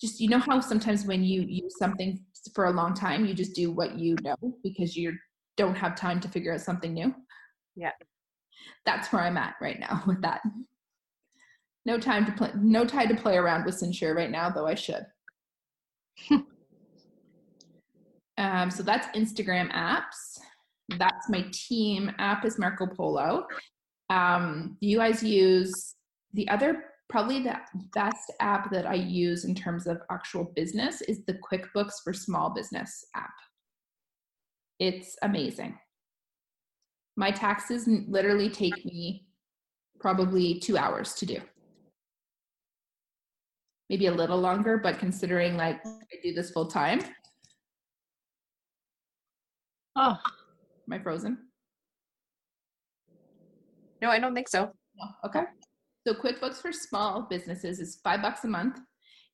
[0.00, 3.54] Just you know how sometimes when you use something for a long time, you just
[3.54, 5.16] do what you know because you
[5.60, 7.14] don't have time to figure out something new.
[7.76, 7.92] Yeah.
[8.86, 10.40] That's where I'm at right now with that.
[11.86, 14.74] No time to play no time to play around with SynShare right now, though I
[14.74, 15.06] should.
[18.38, 20.38] um, so that's Instagram apps.
[20.98, 23.46] That's my team app is Marco Polo.
[24.10, 25.94] Um, you guys use
[26.34, 27.56] the other probably the
[27.94, 32.50] best app that I use in terms of actual business is the QuickBooks for small
[32.50, 33.32] business app.
[34.80, 35.78] It's amazing.
[37.16, 39.26] My taxes literally take me
[40.00, 41.38] probably two hours to do.
[43.90, 47.00] Maybe a little longer, but considering like I do this full time,
[49.96, 50.16] Oh,
[50.86, 51.36] am I frozen?
[54.00, 54.70] No, I don't think so.
[54.96, 55.06] No.
[55.26, 55.42] Okay.
[56.06, 58.78] So QuickBooks for small businesses is five bucks a month.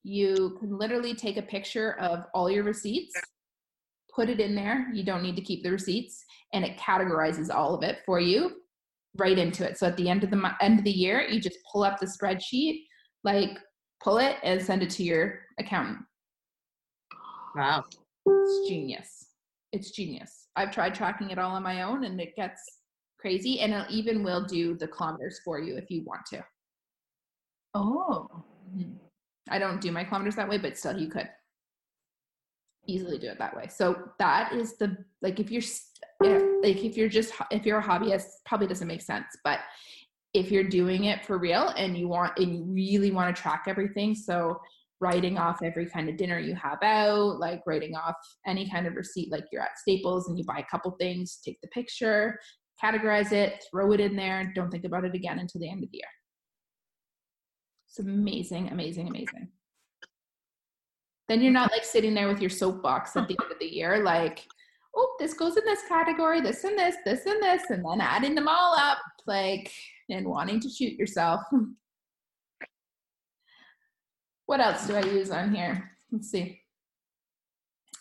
[0.02, 3.14] You can literally take a picture of all your receipts,
[4.16, 4.88] put it in there.
[4.92, 6.24] You don't need to keep the receipts,
[6.55, 8.57] and it categorizes all of it for you
[9.18, 9.79] right into it.
[9.79, 12.07] So at the end of the end of the year, you just pull up the
[12.07, 12.83] spreadsheet,
[13.24, 13.50] like
[14.02, 15.98] pull it and send it to your accountant.
[17.55, 17.85] Wow.
[18.26, 19.26] It's genius.
[19.72, 20.48] It's genius.
[20.57, 22.61] I've tried tracking it all on my own, and it gets
[23.20, 23.61] crazy.
[23.61, 26.44] And it even will do the kilometers for you if you want to.
[27.74, 28.26] oh,
[28.74, 28.98] Mhm.
[29.50, 31.29] I don't do my kilometers that way, but still, you could
[32.87, 33.68] easily do it that way.
[33.68, 35.62] So that is the like if you're
[36.22, 39.27] if, like if you're just if you're a hobbyist, probably doesn't make sense.
[39.44, 39.61] But
[40.35, 43.64] if you're doing it for real and you want and you really want to track
[43.66, 44.61] everything, so
[45.01, 48.14] writing off every kind of dinner you have out, like writing off
[48.46, 51.59] any kind of receipt, like you're at Staples and you buy a couple things, take
[51.62, 52.38] the picture,
[52.83, 55.90] categorize it, throw it in there, don't think about it again until the end of
[55.90, 56.09] the year.
[57.88, 59.49] It's amazing, amazing, amazing.
[61.29, 64.05] Then you're not like sitting there with your soapbox at the end of the year,
[64.05, 64.47] like,
[64.95, 68.35] oh, this goes in this category, this and this, this and this, and then adding
[68.35, 69.73] them all up, like,
[70.09, 71.41] and wanting to shoot yourself.
[74.47, 75.91] what else do I use on here?
[76.12, 76.61] Let's see.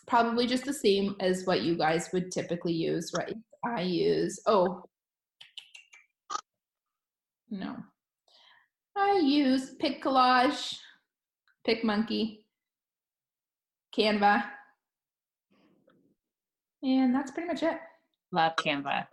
[0.07, 3.35] Probably just the same as what you guys would typically use, right?
[3.65, 4.83] I use, oh,
[7.49, 7.75] no.
[8.95, 10.77] I use Pic Collage,
[11.67, 12.44] PicMonkey,
[13.95, 14.43] Canva,
[16.83, 17.77] and that's pretty much it.
[18.31, 19.07] Love Canva.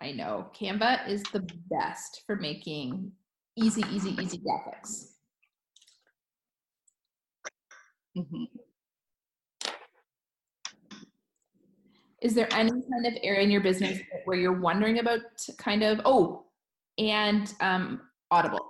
[0.00, 0.50] I know.
[0.58, 3.12] Canva is the best for making
[3.56, 5.06] easy, easy, easy graphics.
[8.16, 8.44] Mm-hmm.
[12.22, 15.20] Is there any kind of area in your business where you're wondering about
[15.58, 16.44] kind of, oh,
[16.98, 18.60] and um, Audible.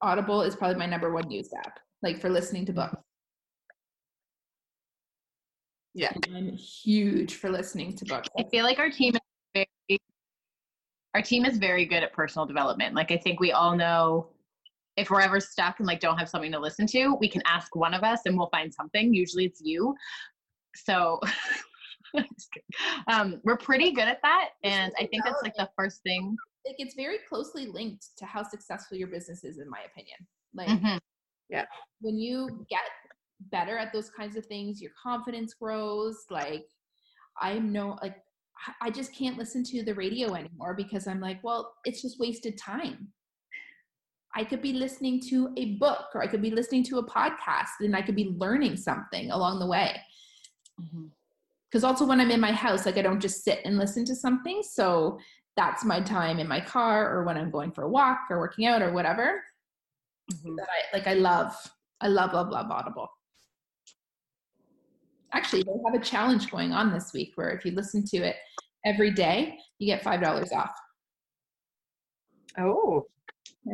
[0.00, 2.96] Audible is probably my number one used app, like for listening to books.
[5.96, 6.12] Yeah.
[6.34, 8.28] I'm huge for listening to books.
[8.38, 9.20] I feel like our team is
[9.88, 9.98] very
[11.14, 12.94] our team is very good at personal development.
[12.94, 14.28] Like I think we all know
[14.98, 17.74] if we're ever stuck and like don't have something to listen to, we can ask
[17.74, 19.14] one of us and we'll find something.
[19.14, 19.94] Usually it's you.
[20.74, 21.18] So
[23.08, 24.50] um, we're pretty good at that.
[24.64, 26.36] And I think that's like the first thing.
[26.66, 30.18] Like it's very closely linked to how successful your business is, in my opinion.
[30.52, 31.00] Like Mhm.
[32.00, 32.82] when you get
[33.50, 36.24] better at those kinds of things, your confidence grows.
[36.30, 36.66] Like
[37.40, 38.16] i'm no like
[38.80, 42.56] I- just can't listen to the radio anymore because I'm like, well, it's just wasted
[42.56, 43.08] time.
[44.34, 47.74] I could be listening to a book or I could be listening to a podcast
[47.80, 50.00] and I could be learning something along the way.
[51.70, 54.14] Because also when I'm in my house, like I don't just sit and listen to
[54.14, 54.62] something.
[54.62, 55.18] So
[55.56, 58.66] that's my time in my car or when I'm going for a walk or working
[58.66, 59.42] out or whatever.
[60.32, 60.56] Mhm.
[60.56, 61.54] That I like I love.
[62.00, 63.08] I love, love, love Audible.
[65.32, 68.36] Actually, they have a challenge going on this week where if you listen to it
[68.84, 70.74] every day, you get five dollars off.
[72.58, 73.06] Oh,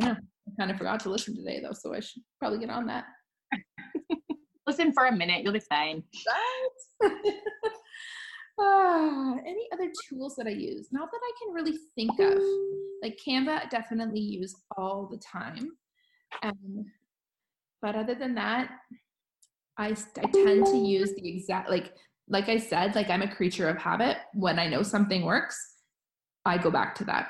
[0.01, 0.15] I know.
[0.47, 3.05] I kind of forgot to listen today though, so I should probably get on that.
[4.67, 6.03] Listen for a minute, you'll be fine.
[7.03, 7.33] Right?
[8.59, 10.87] Ah, any other tools that I use?
[10.91, 12.39] Not that I can really think of.
[13.01, 15.71] Like Canva, I definitely use all the time.
[16.43, 16.85] Um,
[17.81, 18.69] but other than that,
[19.77, 21.93] I, I tend to use the exact like
[22.29, 24.17] like I said, like I'm a creature of habit.
[24.33, 25.57] When I know something works,
[26.45, 27.29] I go back to that.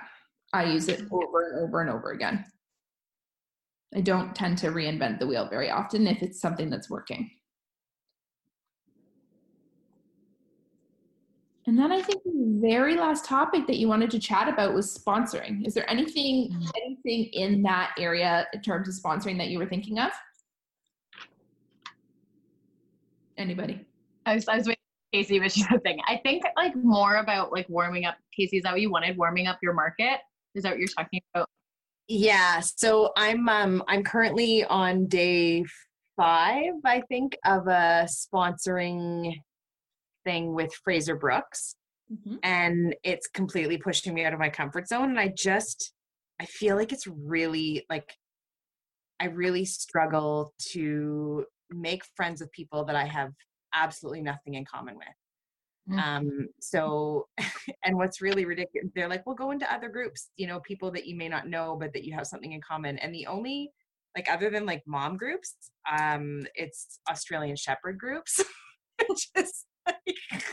[0.53, 2.45] I use it over and over and over again.
[3.95, 7.29] I don't tend to reinvent the wheel very often if it's something that's working.
[11.65, 14.97] And then I think the very last topic that you wanted to chat about was
[14.97, 15.65] sponsoring.
[15.65, 16.71] Is there anything Mm.
[16.83, 20.11] anything in that area in terms of sponsoring that you were thinking of?
[23.37, 23.85] Anybody?
[24.25, 25.99] I was I was waiting for Casey, but she's the thing.
[26.07, 29.17] I think like more about like warming up Casey, is that what you wanted?
[29.17, 30.19] Warming up your market?
[30.55, 31.47] Is that what you're talking about?
[32.07, 32.59] yeah.
[32.59, 35.63] So I'm um I'm currently on day
[36.17, 39.33] five, I think, of a sponsoring
[40.25, 41.75] thing with Fraser Brooks.
[42.11, 42.37] Mhm.
[42.43, 45.93] and it's completely pushing me out of my comfort zone and i just
[46.39, 48.13] i feel like it's really like
[49.21, 53.31] i really struggle to make friends with people that i have
[53.73, 55.07] absolutely nothing in common with
[55.89, 55.99] Mhm.
[56.01, 57.27] um so
[57.83, 61.05] and what's really ridiculous they're like well go into other groups you know people that
[61.05, 63.69] you may not know but that you have something in common and the only
[64.15, 65.55] like other than like mom groups
[65.91, 68.39] um it's australian shepherd groups
[69.09, 69.97] which is like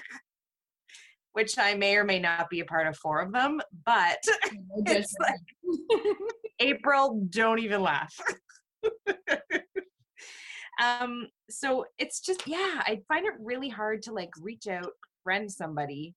[1.33, 4.18] which I may or may not be a part of four of them, but
[4.87, 5.40] It's judgment.
[6.59, 8.12] April, don't even laugh.
[10.81, 15.51] Um, so it's just, yeah, I find it really hard to like reach out, friend
[15.51, 16.14] somebody,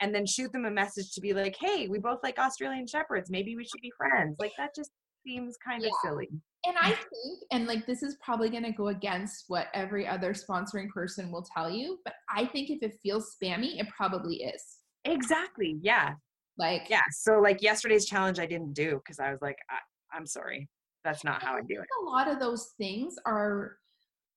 [0.00, 3.30] and then shoot them a message to be like, hey, we both like Australian Shepherds.
[3.30, 4.36] Maybe we should be friends.
[4.38, 4.90] Like that just
[5.26, 6.28] seems kind of silly.
[6.66, 10.34] and I think, and like this is probably going to go against what every other
[10.34, 14.62] sponsoring person will tell you, but I think if it feels spammy, it probably is.
[15.04, 15.78] Exactly.
[15.82, 16.14] Yeah.
[16.58, 17.02] Like, Yeah.
[17.10, 20.68] So like yesterday's challenge, I didn't do because I was like, I, I'm sorry.
[21.04, 21.86] That's not how I do it.
[22.02, 23.76] a lot of those things are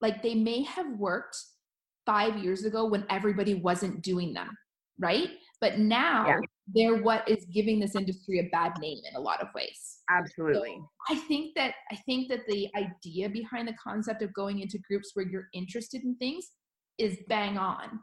[0.02, 1.38] like they may have worked
[2.06, 4.50] five years ago when everybody wasn't doing them,
[4.98, 5.30] right?
[5.62, 6.40] But now Yeah.
[6.68, 10.00] they're what is giving this industry a bad name in a lot of ways.
[10.10, 10.80] Absolutely.
[11.10, 15.12] I think that I think that the idea behind the concept of going into groups
[15.14, 16.48] where you're interested in things
[16.98, 18.00] is bang on.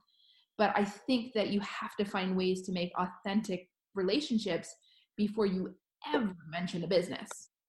[0.59, 4.75] But I think that you have to find ways to make authentic relationships
[5.17, 5.75] before you
[6.15, 7.29] ever mention a business,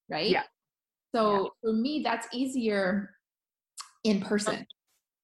[0.09, 0.29] right?
[0.29, 0.43] Yeah.
[1.15, 1.49] So Yeah.
[1.61, 3.16] for me, that's easier
[4.07, 4.65] in person.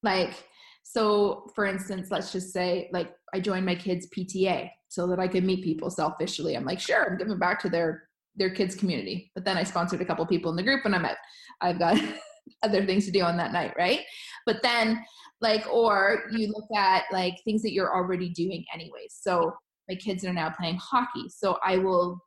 [0.03, 0.43] Like,
[0.83, 5.27] so for instance, let's just say, like, I joined my kids' PTA so that I
[5.27, 6.55] could meet people selfishly.
[6.55, 8.03] I'm like, sure, I'm giving back to their
[8.35, 9.31] their kids' community.
[9.35, 11.17] But then I sponsored a couple people in the group, and I'm out.
[11.61, 11.99] I've got
[12.63, 14.01] other things to do on that night, right?
[14.45, 15.03] But then,
[15.39, 19.17] like, or you look at like things that you're already doing anyways.
[19.21, 19.53] So
[19.89, 22.19] my kids are now playing hockey, so I will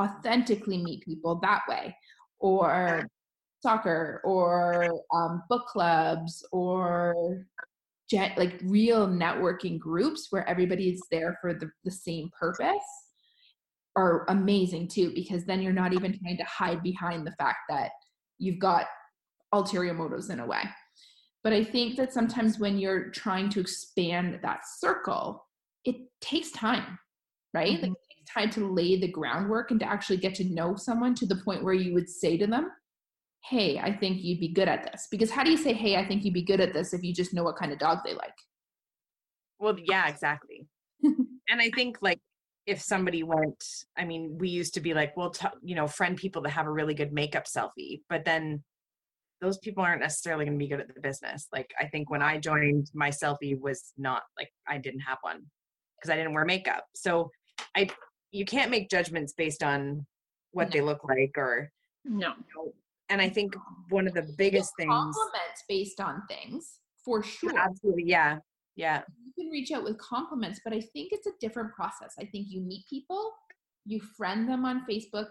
[0.00, 1.96] authentically meet people that way,
[2.40, 3.06] or
[3.62, 7.46] soccer, or um, book clubs, or
[8.10, 12.82] gen- like real networking groups where everybody is there for the, the same purpose
[13.96, 17.90] are amazing too because then you're not even trying to hide behind the fact that
[18.38, 18.86] you've got
[19.52, 20.62] ulterior motives in a way
[21.44, 25.46] but i think that sometimes when you're trying to expand that circle
[25.84, 26.98] it takes time
[27.52, 27.82] right Mhm.
[27.82, 31.14] like it takes time to lay the groundwork and to actually get to know someone
[31.14, 32.70] to the point where you would say to them
[33.44, 36.06] hey i think you'd be good at this because how do you say hey i
[36.06, 38.14] think you'd be good at this if you just know what kind of dog they
[38.14, 38.34] like
[39.62, 40.66] Well, yeah, exactly.
[41.02, 42.18] and I think like
[42.66, 43.62] if somebody went,
[43.96, 46.66] I mean, we used to be like, well, t- you know, friend people that have
[46.66, 48.64] a really good makeup selfie, but then
[49.40, 51.46] those people aren't necessarily going to be good at the business.
[51.52, 55.42] Like I think when I joined, my selfie was not like I didn't have one
[55.96, 56.84] because I didn't wear makeup.
[56.96, 57.30] So
[57.76, 57.88] I,
[58.32, 60.06] you can't make judgments based on
[60.50, 61.70] what they look like or.
[62.04, 62.30] No.
[62.30, 62.72] you know,
[63.12, 63.54] And I think
[63.90, 68.38] one of the biggest things, compliments based on things for sure absolutely, yeah,
[68.74, 72.14] yeah, you can reach out with compliments, but I think it's a different process.
[72.18, 73.32] I think you meet people,
[73.84, 75.26] you friend them on Facebook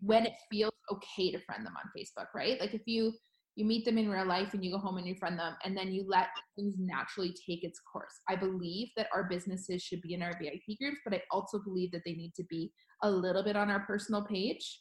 [0.00, 2.58] when it feels okay to friend them on Facebook, right?
[2.58, 3.12] Like if you
[3.56, 5.76] you meet them in real life and you go home and you friend them and
[5.76, 8.14] then you let things naturally take its course.
[8.30, 11.90] I believe that our businesses should be in our VIP groups, but I also believe
[11.92, 14.80] that they need to be a little bit on our personal page.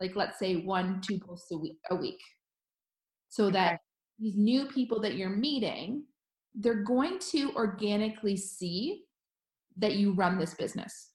[0.00, 2.20] Like let's say one, two posts a week a week.
[3.28, 3.80] So that
[4.18, 6.04] these new people that you're meeting
[6.54, 9.04] they're going to organically see
[9.76, 11.10] that you run this business.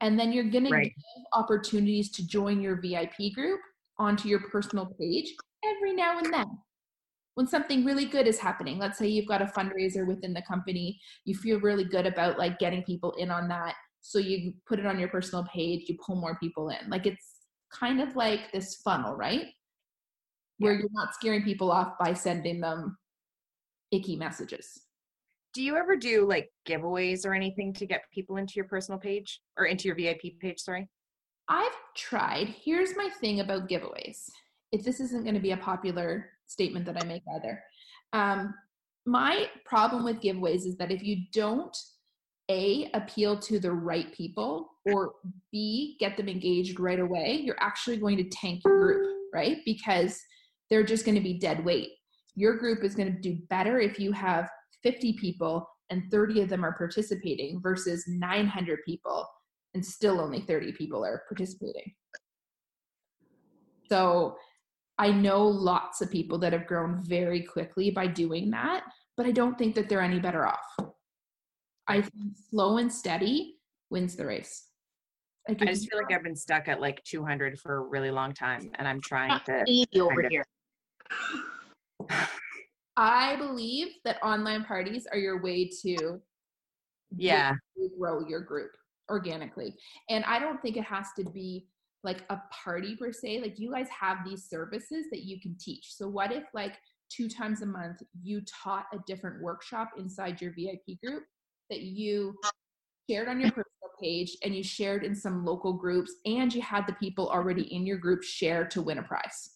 [0.00, 0.84] And then you're going Right.
[0.84, 3.60] to give opportunities to join your VIP group
[3.98, 5.34] onto your personal page
[5.64, 6.46] every now and then.
[7.34, 10.98] When something really good is happening, let's say you've got a fundraiser within the company,
[11.24, 13.74] you feel really good about like getting people in on that.
[14.00, 16.88] So you put it on your personal page, you pull more people in.
[16.88, 17.39] Like it's
[17.70, 19.46] kind of like this funnel, right?
[20.58, 22.96] Where you're not scaring people off by sending them
[23.90, 24.82] icky messages.
[25.52, 29.40] Do you ever do like giveaways or anything to get people into your personal page
[29.56, 30.60] or into your VIP page?
[30.60, 30.88] Sorry.
[31.48, 32.54] I've tried.
[32.62, 34.30] Here's my thing about giveaways.
[34.70, 37.62] If this isn't going to be a popular statement that I make either.
[38.12, 38.54] Um,
[39.06, 41.76] my problem with giveaways is that if you don't
[42.50, 45.12] a appeal to the right people or
[45.52, 47.40] b get them engaged right away.
[47.44, 49.58] You're actually going to tank your group right?
[49.64, 50.20] Because
[50.68, 51.90] they're just going to be dead weight.
[52.34, 54.48] Your group is going to do better if you have
[54.82, 59.26] 50 people and 30 of them are participating versus 900 people
[59.74, 61.92] and still only 30 people are participating.
[63.88, 64.36] So
[64.98, 68.84] i know lots of people that have grown very quickly by doing that
[69.16, 70.89] but i don't think that they're any better off
[71.90, 73.56] i think slow and steady
[73.90, 74.66] wins the race
[75.48, 78.10] like I just you- feel like I've been stuck at like 200 for a really
[78.10, 79.64] long time and I'm trying to.
[79.66, 80.44] 80 over here.
[82.96, 86.20] I believe that online parties are your way to
[87.16, 87.54] Yeah.
[87.98, 88.70] grow your group
[89.10, 89.74] organically.
[90.10, 91.66] And I don't think it has to be
[92.04, 93.40] like a party per se.
[93.40, 95.94] Like you guys have these services that you can teach.
[95.94, 96.76] So what if like
[97.08, 101.24] two times a month you taught a different workshop inside your VIP group
[101.70, 102.34] that you
[103.08, 103.64] shared on your personal
[104.00, 107.86] page and you shared in some local groups and you had the people already in
[107.86, 109.50] your group share to win a prize.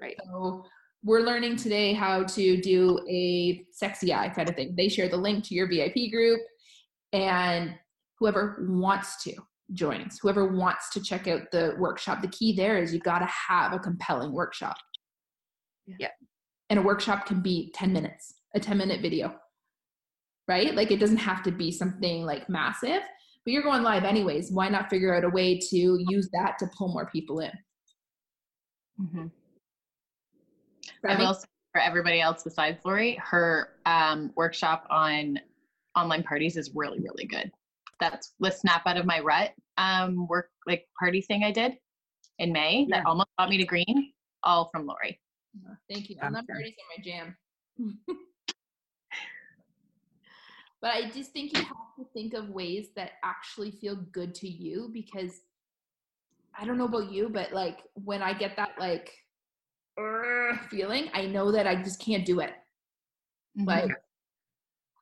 [0.00, 0.16] Right.
[0.32, 0.64] So
[1.04, 4.74] we're learning today how to do a sexy eye kind of thing.
[4.76, 6.40] They share the link to your VIP group,
[7.12, 7.74] and
[8.18, 9.34] whoever wants to
[9.74, 12.22] joins, whoever wants to check out the workshop.
[12.22, 14.76] The key there is you got to have a compelling workshop.
[15.98, 16.08] Yeah.
[16.70, 19.34] And a workshop can be 10 minutes, a 10 minute video,
[20.48, 20.74] right?
[20.74, 23.02] Like it doesn't have to be something like massive,
[23.44, 24.50] but you're going live anyways.
[24.50, 25.76] Why not figure out a way to
[26.08, 27.52] use that to pull more people in?
[29.00, 29.30] Mhm.
[31.04, 31.34] I makes- will
[31.72, 35.38] for everybody else besides Lori, her um, workshop on
[35.94, 37.52] online parties is really, really good.
[38.00, 41.76] That's the snap out of my rut um, work like party thing I did
[42.38, 42.98] in May Yeah.
[42.98, 45.20] that almost got me to green, all from Lori.
[45.92, 46.16] Thank you.
[46.22, 47.36] Online parties are my jam.
[50.80, 54.48] but I just think you have to think of ways that actually feel good to
[54.48, 55.40] you because
[56.58, 59.12] I don't know about you, but like when I get that like
[60.70, 62.52] feeling, I know that I just can't do it.
[63.58, 63.68] Mm-hmm.
[63.68, 63.90] Like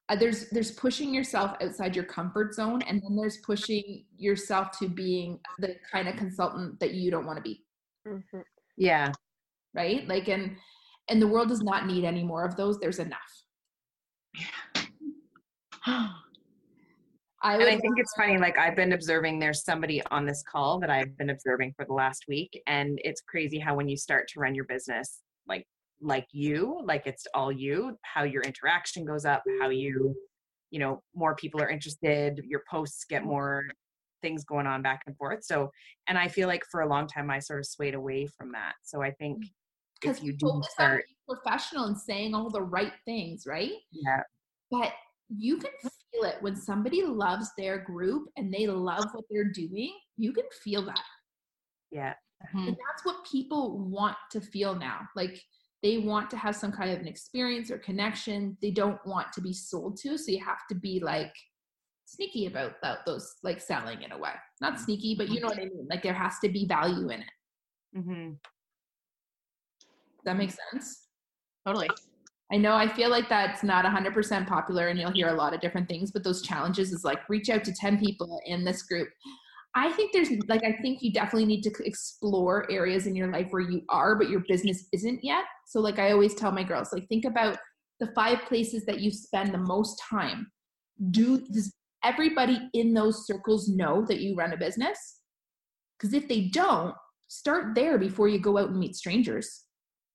[0.08, 4.88] uh, there's there's pushing yourself outside your comfort zone and then there's pushing yourself to
[4.88, 7.64] being the kind of consultant that you don't want to be.
[8.06, 8.40] Mm-hmm.
[8.78, 9.12] yeah.
[9.74, 10.08] Right?
[10.08, 10.56] Like and
[11.10, 12.78] and the world does not need any more of those.
[12.78, 13.20] There's enough
[17.42, 18.38] I and I think it's funny.
[18.38, 21.92] Like I've been observing, there's somebody on this call that I've been observing for the
[21.92, 25.66] last week, and it's crazy how when you start to run your business, like
[26.00, 30.14] like you like it's all you how your interaction goes up how you
[30.70, 33.64] you know more people are interested your posts get more
[34.22, 35.44] things going on back and forth.
[35.44, 35.70] So
[36.08, 38.74] and i feel like for a long time i sort of swayed away from that.
[38.82, 39.48] So i think mm.
[40.00, 43.72] because you do start professional and saying all the right things right?
[43.92, 44.22] Yeah.
[44.70, 44.92] But
[45.28, 46.36] you can feel it.
[46.40, 51.02] When somebody loves their group and they love what they're doing you can feel that.
[51.90, 52.14] Yeah.
[52.52, 55.00] And that's what people want to feel now.
[55.14, 55.40] Like
[55.82, 58.56] they want to have some kind of an experience or connection.
[58.60, 61.32] They don't want to be sold to so you have to be like
[62.04, 64.32] sneaky about that those like selling in a way.
[64.60, 64.84] Not mm-hmm.
[64.84, 65.86] sneaky but you know what i mean.
[65.88, 67.96] Like there has to be value in it.
[67.96, 68.32] Mm-hmm.
[70.24, 71.08] that makes sense?
[71.66, 71.88] Totally
[72.52, 75.60] i know i feel like that's not 100% popular and you'll hear a lot of
[75.60, 79.08] different things but those challenges is like reach out to 10 people in this group
[79.78, 83.48] I think there's like I think you definitely need to explore areas in your life
[83.50, 85.44] where you are but your business isn't yet.
[85.66, 87.58] So like I always tell my girls like think about
[88.00, 90.50] the five places that you spend the most time.
[91.10, 95.20] Do does everybody in those circles know that you run a business?
[96.00, 96.94] Cuz if they don't,
[97.28, 99.64] start there before you go out and meet strangers.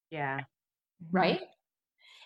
[0.09, 0.39] Yeah.
[0.39, 1.17] Mm-hmm.
[1.17, 1.41] Right?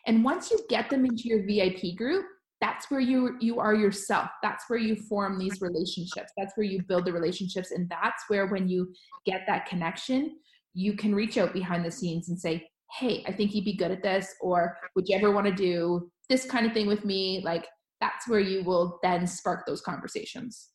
[0.07, 2.25] And once you get them into your VIP group,
[2.61, 4.29] that's where you you are yourself.
[4.41, 6.31] That's where you form these relationships.
[6.37, 7.71] That's where you build the relationships.
[7.71, 8.93] And that's where when you
[9.25, 10.37] get that connection
[10.77, 12.67] you can reach out behind the scenes and say
[12.99, 16.11] hey i think you'd be good at this or would you ever want to do
[16.29, 17.41] this kind of thing with me?
[17.43, 17.67] Like
[18.01, 20.69] that's where you will then spark those conversations.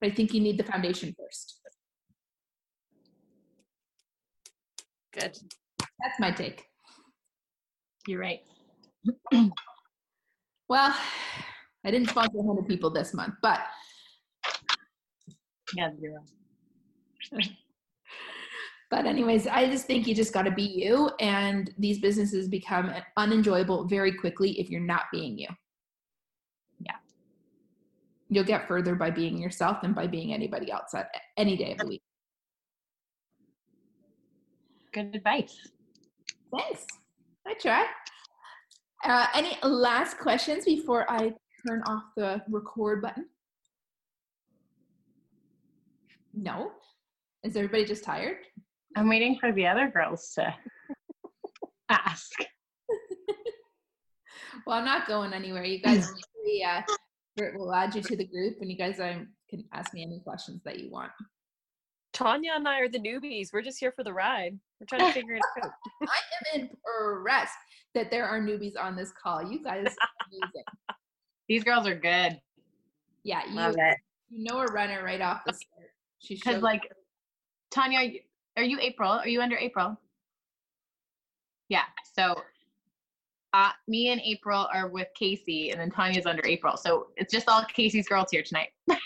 [0.00, 1.60] But i think you need the foundation first.
[5.12, 5.38] Good.
[5.78, 6.64] That's my take.
[8.06, 8.40] You're right
[10.68, 10.94] Well,
[11.84, 13.60] I didn't sponsor 100 people this month, but
[15.74, 16.24] yeah, zero.
[18.90, 22.92] but anyways, I just think you just got to be you, and these businesses become
[23.16, 25.48] unenjoyable very quickly if you're not being you.
[26.80, 26.96] Yeah,
[28.28, 31.78] you'll get further by being yourself than by being anybody else at any day of
[31.78, 32.02] the week.
[34.92, 35.68] Good advice.
[36.50, 36.86] Thanks.
[37.46, 37.86] I try.
[39.06, 41.32] Uh, any last questions before I
[41.64, 43.26] turn off the record button?
[46.34, 46.72] No?
[47.44, 48.38] Is everybody just tired?
[48.96, 50.52] I'm waiting for the other girls to
[51.88, 52.32] ask.
[54.66, 55.62] well, I'm not going anywhere.
[55.62, 56.12] You guys,
[56.44, 56.82] we, uh,
[57.54, 60.62] we'll add you to the group and you guys um, can ask me any questions
[60.64, 61.12] that you want.
[62.16, 63.52] Tanya and I are the newbies.
[63.52, 64.58] We're just here for the ride.
[64.80, 65.70] We're trying to figure it out.
[66.02, 67.52] I am impressed
[67.94, 69.42] that there are newbies on this call.
[69.42, 69.84] You guys
[70.26, 70.64] amazing.
[71.46, 72.40] These girls are good.
[73.22, 73.98] Yeah, you, Love it.
[74.30, 75.90] you know a runner right off the start.
[76.18, 76.90] She's because like
[77.70, 78.20] Tanya, are you,
[78.56, 79.10] are you April?
[79.10, 80.00] Are you under April?
[81.68, 81.82] Yeah.
[82.14, 82.40] So
[83.52, 86.78] uh, me and April are with Casey, and then Tanya's under April.
[86.78, 88.68] So it's just all Casey's girls here tonight.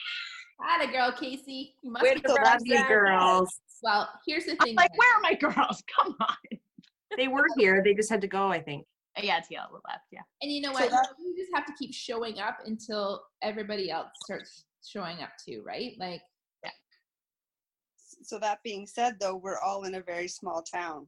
[0.62, 1.74] Had a girl, Casey.
[1.82, 3.60] You must Way be to love you, girls.
[3.82, 4.70] Well, here's the thing.
[4.70, 5.82] I'm like, where are my girls?
[5.94, 6.58] Come on.
[7.16, 7.82] they were here.
[7.84, 8.86] They just had to go, I think.
[9.16, 10.04] Uh, yeah, TL left.
[10.12, 10.20] Yeah.
[10.42, 10.90] And you know what?
[10.90, 15.62] So you just have to keep showing up until everybody else starts showing up too,
[15.66, 15.92] right?
[15.98, 16.20] Like,
[16.62, 16.70] yeah.
[18.22, 21.06] So that being said, though, we're all in a very small town.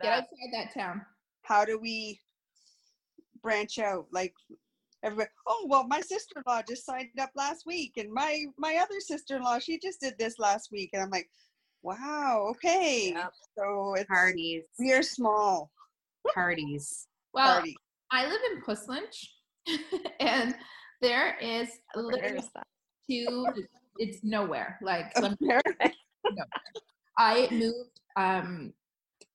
[0.00, 1.02] Get outside that town.
[1.42, 2.20] How do we
[3.42, 4.06] branch out?
[4.12, 4.34] Like,
[5.04, 9.58] everybody oh well my sister-in-law just signed up last week and my my other sister-in-law
[9.58, 11.28] she just did this last week and i'm like
[11.82, 13.12] wow okay.
[13.14, 13.32] Yep.
[13.58, 14.62] so it's parties.
[14.78, 15.70] we are small.
[16.34, 17.06] Parties.
[17.34, 17.62] Well
[18.10, 19.28] i live in Puslinch
[20.20, 20.54] and
[21.02, 22.42] there is literally
[23.10, 23.46] two
[23.98, 25.60] it's nowhere like nowhere.
[27.18, 28.72] i moved um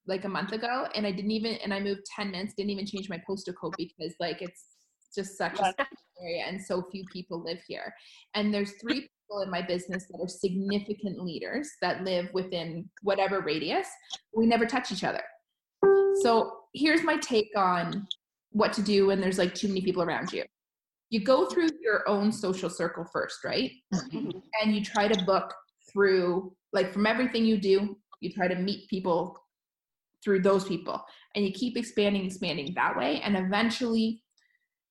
[0.07, 2.85] like a month ago and i didn't even and i moved 10 minutes didn't even
[2.85, 4.63] change my postal code because like it's
[5.13, 5.73] just such a
[6.21, 7.93] area and so few people live here
[8.33, 13.39] and there's three people in my business that are significant leaders that live within whatever
[13.39, 13.87] radius
[14.35, 15.23] we never touch each other
[16.21, 18.05] so here's my take on
[18.51, 20.43] what to do when there's like too many people around you
[21.09, 23.71] you go through your own social circle first, right?
[23.93, 24.41] Mhm.
[24.61, 25.53] And you try to book
[25.91, 29.35] through, like, from everything you do, you try to meet people
[30.23, 31.03] through those people.
[31.35, 33.21] And you keep expanding, expanding that way.
[33.21, 34.23] And eventually,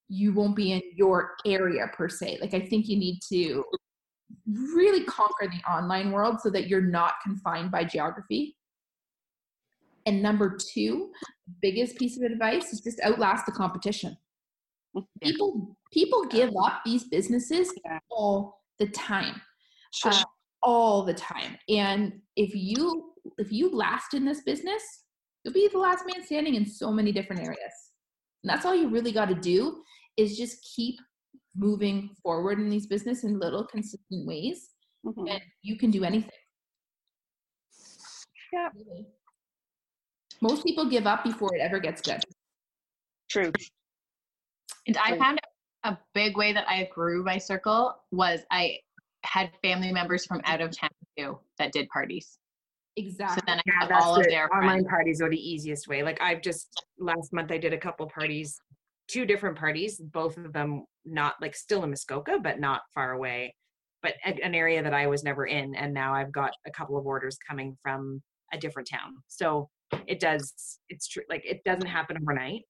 [0.08, 2.38] you won't be in your area per se.
[2.40, 3.64] Like, I think you need to
[4.46, 8.56] really conquer the online world so that you're not confined by geography.
[10.06, 11.10] And number two,
[11.60, 14.16] biggest piece of advice is just outlast the competition.
[15.22, 17.72] People people give up these businesses
[18.10, 19.40] all the time.
[19.92, 20.12] Sure.
[20.12, 20.22] Uh,
[20.62, 21.56] all the time.
[21.68, 24.82] And if you if you last in this business,
[25.44, 27.72] you'll be the last man standing in so many different areas.
[28.42, 29.82] And that's all you really got to do
[30.18, 31.00] is just keep
[31.54, 34.74] moving forward in these business in little consistent ways
[35.06, 35.30] Mhm.
[35.30, 36.30] and you can do anything.
[38.52, 38.70] Yeah.
[38.74, 39.06] Really.
[40.40, 42.22] Most people give up before it ever gets good.
[43.28, 43.52] True.
[44.86, 45.18] And I Right.
[45.18, 45.38] found
[45.84, 48.80] a big way that I grew my circle was I
[49.24, 52.38] had family members from out of town too that did parties.
[52.96, 53.40] Exactly.
[53.40, 54.88] So then I Yeah, have that's all of the their online friends.
[54.88, 56.02] parties are the easiest way.
[56.02, 58.60] Like I've just last month I did a couple parties,
[59.08, 63.54] two different parties, both of them not like still in Muskoka, but not far away,
[64.02, 65.74] but a- an area that I was never in.
[65.74, 69.14] And now I've got a couple of orders coming from a different town.
[69.26, 69.68] So
[70.06, 71.22] it does, it's true.
[71.28, 72.62] Like it doesn't happen overnight.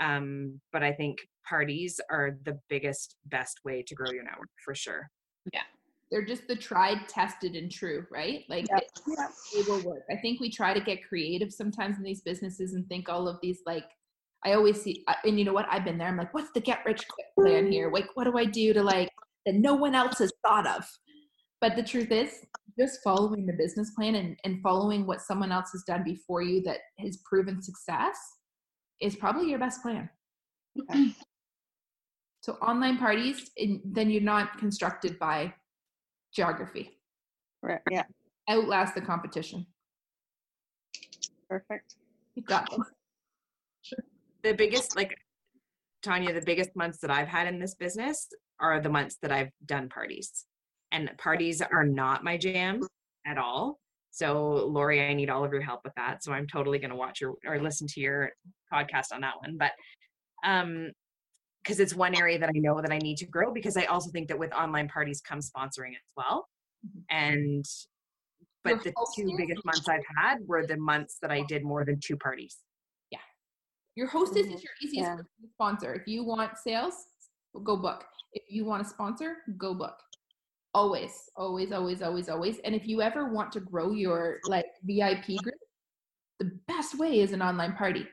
[0.00, 1.18] Um, but I think
[1.48, 5.08] parties are the biggest, best way to grow your network for sure.
[5.52, 5.62] Yeah.
[6.10, 8.44] They're just the tried, tested, and true, right?
[8.48, 8.78] Like Yeah.
[8.78, 8.90] it,
[9.56, 10.04] it will work.
[10.10, 13.38] I think we try to get creative sometimes in these businesses and think all of
[13.42, 13.84] these like
[14.44, 15.66] I always see, and you know what?
[15.70, 16.08] I've been there.
[16.08, 17.90] I'm like, what's the get rich quick plan here?
[17.90, 19.10] Like, what do I do to like
[19.46, 20.84] that no one else has thought of?
[21.60, 22.30] But the truth is,
[22.78, 26.62] just following the business plan and, and following what someone else has done before you
[26.62, 28.16] that has proven success
[29.00, 30.08] is probably your best plan.
[30.80, 31.14] Okay.
[32.40, 35.52] So online parties, and then you're not constructed by
[36.32, 36.98] geography.
[37.62, 37.80] Right.
[37.90, 38.04] Yeah.
[38.48, 39.66] Outlast the competition.
[41.50, 41.96] Perfect.
[42.36, 42.80] You got this.
[44.42, 45.16] The biggest like
[46.02, 48.28] Tanya, the biggest months that I've had in this business
[48.60, 50.44] are the months that I've done parties.
[50.92, 52.80] And parties are not my jam
[53.26, 53.78] at all.
[54.10, 56.24] So Lori, I need all of your help with that.
[56.24, 58.30] So I'm totally gonna watch your or listen to your
[58.72, 59.56] podcast on that one.
[59.58, 59.72] But
[60.44, 60.90] um
[61.62, 64.10] because it's one area that I know that I need to grow because I also
[64.10, 66.48] think that with online parties comes sponsoring as well.
[66.86, 67.02] Mhm.
[67.10, 67.64] And
[68.64, 72.00] but the two biggest months I've had were the months that I did more than
[72.00, 72.58] two parties.
[73.98, 74.54] Your hostess Mhm.
[74.54, 75.18] is your easiest Yeah.
[75.54, 75.92] sponsor.
[75.92, 77.08] If you want sales,
[77.64, 78.06] go book.
[78.32, 80.00] If you want a sponsor, go book.
[80.72, 82.60] Always, always, always, always, always.
[82.60, 85.56] And if you ever want to grow your like VIP group,
[86.38, 88.06] the best way is an online party.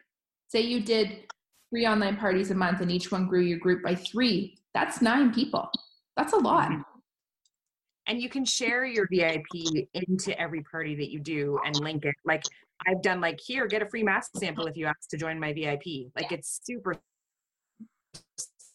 [0.48, 1.32] Say you did
[1.70, 4.58] three online parties a month and each one grew your group by three.
[4.74, 5.70] That's nine people.
[6.18, 6.72] That's a lot.
[6.72, 6.84] Mhm.
[8.08, 12.14] and you can share your VIP into every party that you do and link it.
[12.24, 12.44] Like
[12.88, 15.54] I've done like here, get a free mask sample if you ask to join my
[15.54, 16.12] VIP.
[16.16, 16.96] Like it's super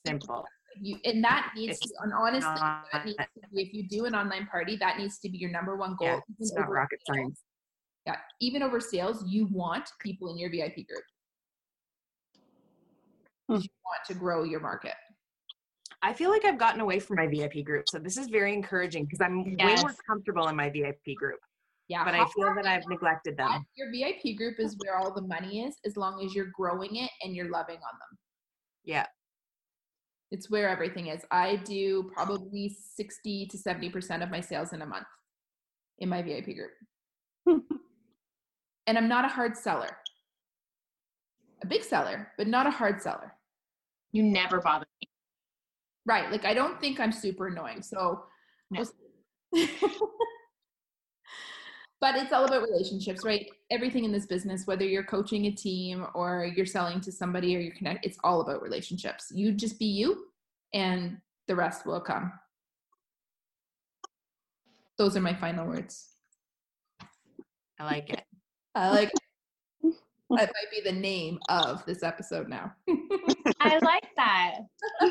[0.06, 0.44] simple.
[0.80, 2.48] You and that needs It's to, and honestly,
[2.92, 5.50] that needs to be, if you do an online party, that needs to be your
[5.50, 6.08] number one goal.
[6.08, 7.16] Yeah, even it's not over rocket sales.
[7.16, 7.42] science.
[8.06, 11.04] Yeah, even over sales, you want people in your VIP group.
[13.48, 13.56] Hmm.
[13.56, 14.94] You want to grow your market.
[16.02, 17.88] I feel like I've gotten away from my VIP group.
[17.88, 21.40] So this is very encouraging because I'm way more comfortable in my VIP group.
[21.90, 23.66] Yeah, But I feel that I've neglected that them.
[23.74, 27.10] your VIP group is where all the money is, as long as you're growing it
[27.20, 28.18] and you're loving on them.
[28.84, 29.06] Yeah.
[30.30, 31.22] It's where everything is.
[31.32, 35.08] I do probably 60 to 70% of my sales in a month
[35.98, 36.70] in my VIP group.
[38.86, 39.90] and I'm not a hard seller.
[41.64, 43.34] A big seller, but not a hard seller.
[44.12, 45.08] You never bother me.
[46.06, 46.30] Right.
[46.30, 47.82] Like I don't think I'm super annoying.
[47.82, 48.26] So
[48.70, 48.84] No.
[52.00, 53.46] but it's all about relationships, right?
[53.70, 57.60] Everything in this business, whether you're coaching a team or you're selling to somebody or
[57.60, 59.30] you're connect, it's all about relationships.
[59.34, 60.26] You just be you
[60.72, 62.32] and the rest will come.
[64.96, 66.08] Those are my final words.
[67.78, 68.22] I like it.
[68.74, 69.12] I like
[69.82, 69.92] that
[70.30, 72.72] might be the name of this episode now.
[73.60, 74.58] I like that.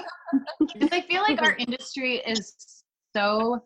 [0.60, 2.84] Because I feel like our industry is
[3.16, 3.64] so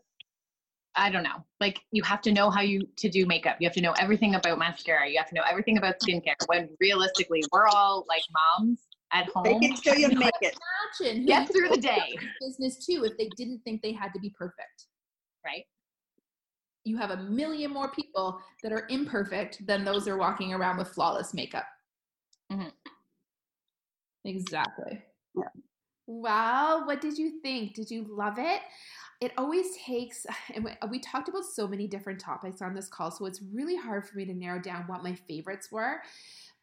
[0.96, 1.44] I don't know.
[1.60, 3.58] Like you have to know how you to do makeup.
[3.60, 5.10] You have to know everything about mascara.
[5.10, 6.36] You have to know everything about skincare.
[6.48, 8.24] When realistically, we're all like
[8.60, 8.82] moms
[9.12, 9.44] at home.
[9.44, 9.62] They home.
[9.62, 10.56] can still you make it.
[11.02, 12.18] Imagine Get through the day.
[12.40, 14.88] business too if they didn't think they had to be perfect.
[15.44, 15.64] Right?
[16.84, 20.78] You have a million more people that are imperfect than those that are walking around
[20.78, 21.66] with flawless makeup.
[22.52, 22.72] Mhm.
[24.26, 25.02] Exactly.
[25.36, 25.44] Yeah.
[26.06, 27.74] Well, what did you think?
[27.76, 28.62] Did you love it?
[29.22, 33.12] It always takes, and uh, we talked about so many different topics on this call,
[33.12, 36.02] so it's really hard for me to narrow down what my favorites were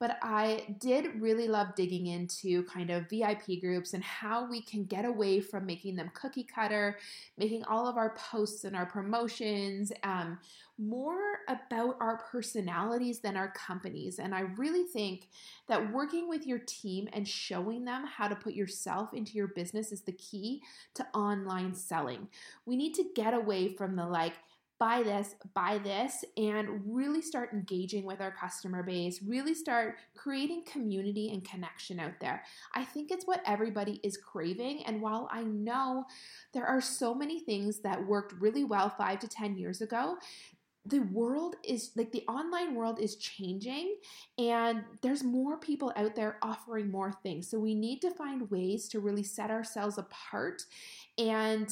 [0.01, 4.85] but I did really love digging into kind of VIP groups and how we can
[4.85, 6.99] get away from making them cookie cutter,
[7.37, 10.39] making all of our posts and our promotions um,
[10.79, 14.19] more about our personalities than our companies.
[14.19, 15.29] And I really think
[15.69, 19.93] that working with your team and showing them how to put yourself into your business
[19.93, 20.63] is the key
[20.95, 22.27] to online selling.
[22.65, 24.33] We need to get away from the like,
[24.81, 30.65] buy this, buy this, and really start engaging with our customer base, really start creating
[30.65, 32.43] community and connection out there.
[32.75, 34.83] I think it's what everybody is craving.
[34.87, 36.07] And while I know
[36.55, 40.17] there are so many things that worked really well five to 10 years ago,
[40.87, 43.97] the world is like the online world is changing
[44.39, 47.51] and there's more people out there offering more things.
[47.51, 50.63] So we need to find ways to really set ourselves apart
[51.19, 51.71] and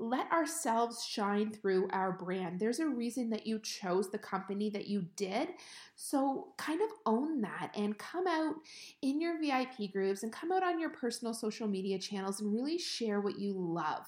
[0.00, 2.60] let ourselves shine through our brand.
[2.60, 5.48] There's a reason that you chose the company that you did.
[5.96, 8.54] So, kind of own that and come out
[9.02, 12.78] in your VIP groups and come out on your personal social media channels and really
[12.78, 14.06] share what you love.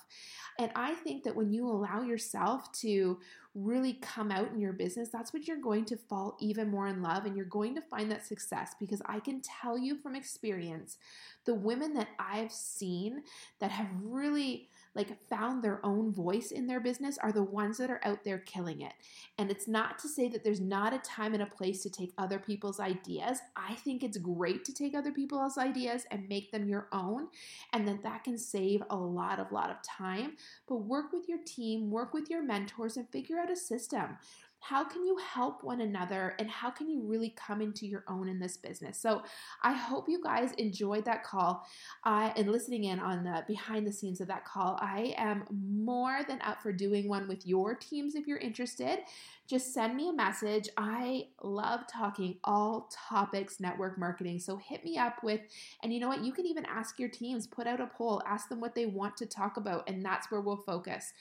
[0.61, 3.19] And I think that when you allow yourself to
[3.55, 7.03] really come out in your business, that's when you're going to fall even more in
[7.03, 10.99] love and you're going to find that success because I can tell you from experience
[11.47, 13.25] the women that I've seen
[13.59, 17.91] that have really like found their own voice in their business are the ones that
[17.91, 18.93] are out there killing it.
[19.39, 22.13] And it's not to say that there's not a time and a place to take
[22.19, 23.39] other people's ideas.
[23.57, 27.29] I think it's great to take other people's ideas and make them your own
[27.73, 30.33] and that that can save a lot of lot of time.
[30.69, 34.19] But work with your team, work with your mentors and figure out a system
[34.61, 38.29] how can you help one another and how can you really come into your own
[38.29, 38.99] in this business?
[38.99, 39.23] So
[39.63, 41.67] i hope you guys enjoyed that call
[42.05, 46.21] uh, and listening in on the behind the scenes of that call i am more
[46.29, 49.01] than up for doing one with your teams if you're interested.
[49.47, 50.69] Just send me a message.
[50.77, 55.41] I love talking all topics network marketing so hit me up with
[55.83, 56.25] and you know what?
[56.25, 59.17] You can even ask your teams put out a poll ask them what they want
[59.19, 61.13] to talk about and that's where we'll focus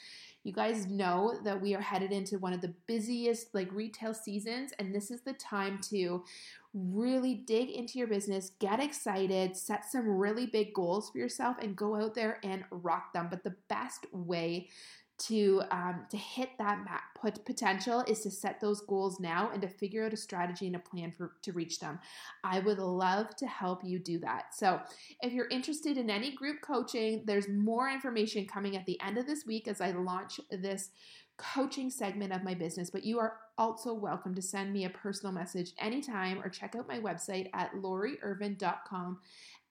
[0.50, 4.74] you guys know that we are headed into one of the busiest like retail seasons
[4.80, 6.24] and this is the time to
[6.74, 11.76] really dig into your business, get excited, set some really big goals for yourself and
[11.76, 13.28] go out there and rock them.
[13.30, 14.70] But the best way
[15.20, 16.86] to um, to hit that
[17.20, 20.76] put potential is to set those goals now and to figure out a strategy and
[20.76, 22.00] a plan for to reach them.
[22.44, 24.56] I would love to help you do that.
[24.56, 24.80] So,
[25.22, 29.28] if you're interested in any group coaching, there's more information coming at the end of
[29.28, 30.92] this week as I launch this
[31.38, 35.34] coaching segment of my business, but you are also welcome to send me a personal
[35.34, 39.20] message anytime or check out my website at loriervin.com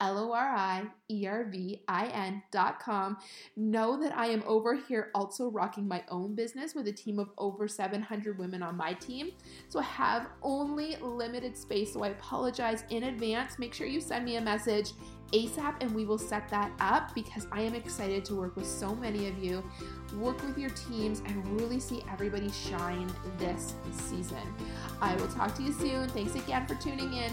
[0.00, 3.18] L O R I E R V I N dot com.
[3.56, 7.30] Know that I am over here also rocking my own business with a team of
[7.36, 9.32] over 700 women on my team.
[9.68, 11.92] So I have only limited space.
[11.92, 13.58] So I apologize in advance.
[13.58, 14.92] Make sure you send me a message
[15.32, 18.94] ASAP and we will set that up because I am excited to work with so
[18.94, 19.62] many of you,
[20.16, 24.54] work with your teams, and really see everybody shine this season.
[25.00, 26.08] I will talk to you soon.
[26.08, 27.32] Thanks again for tuning in.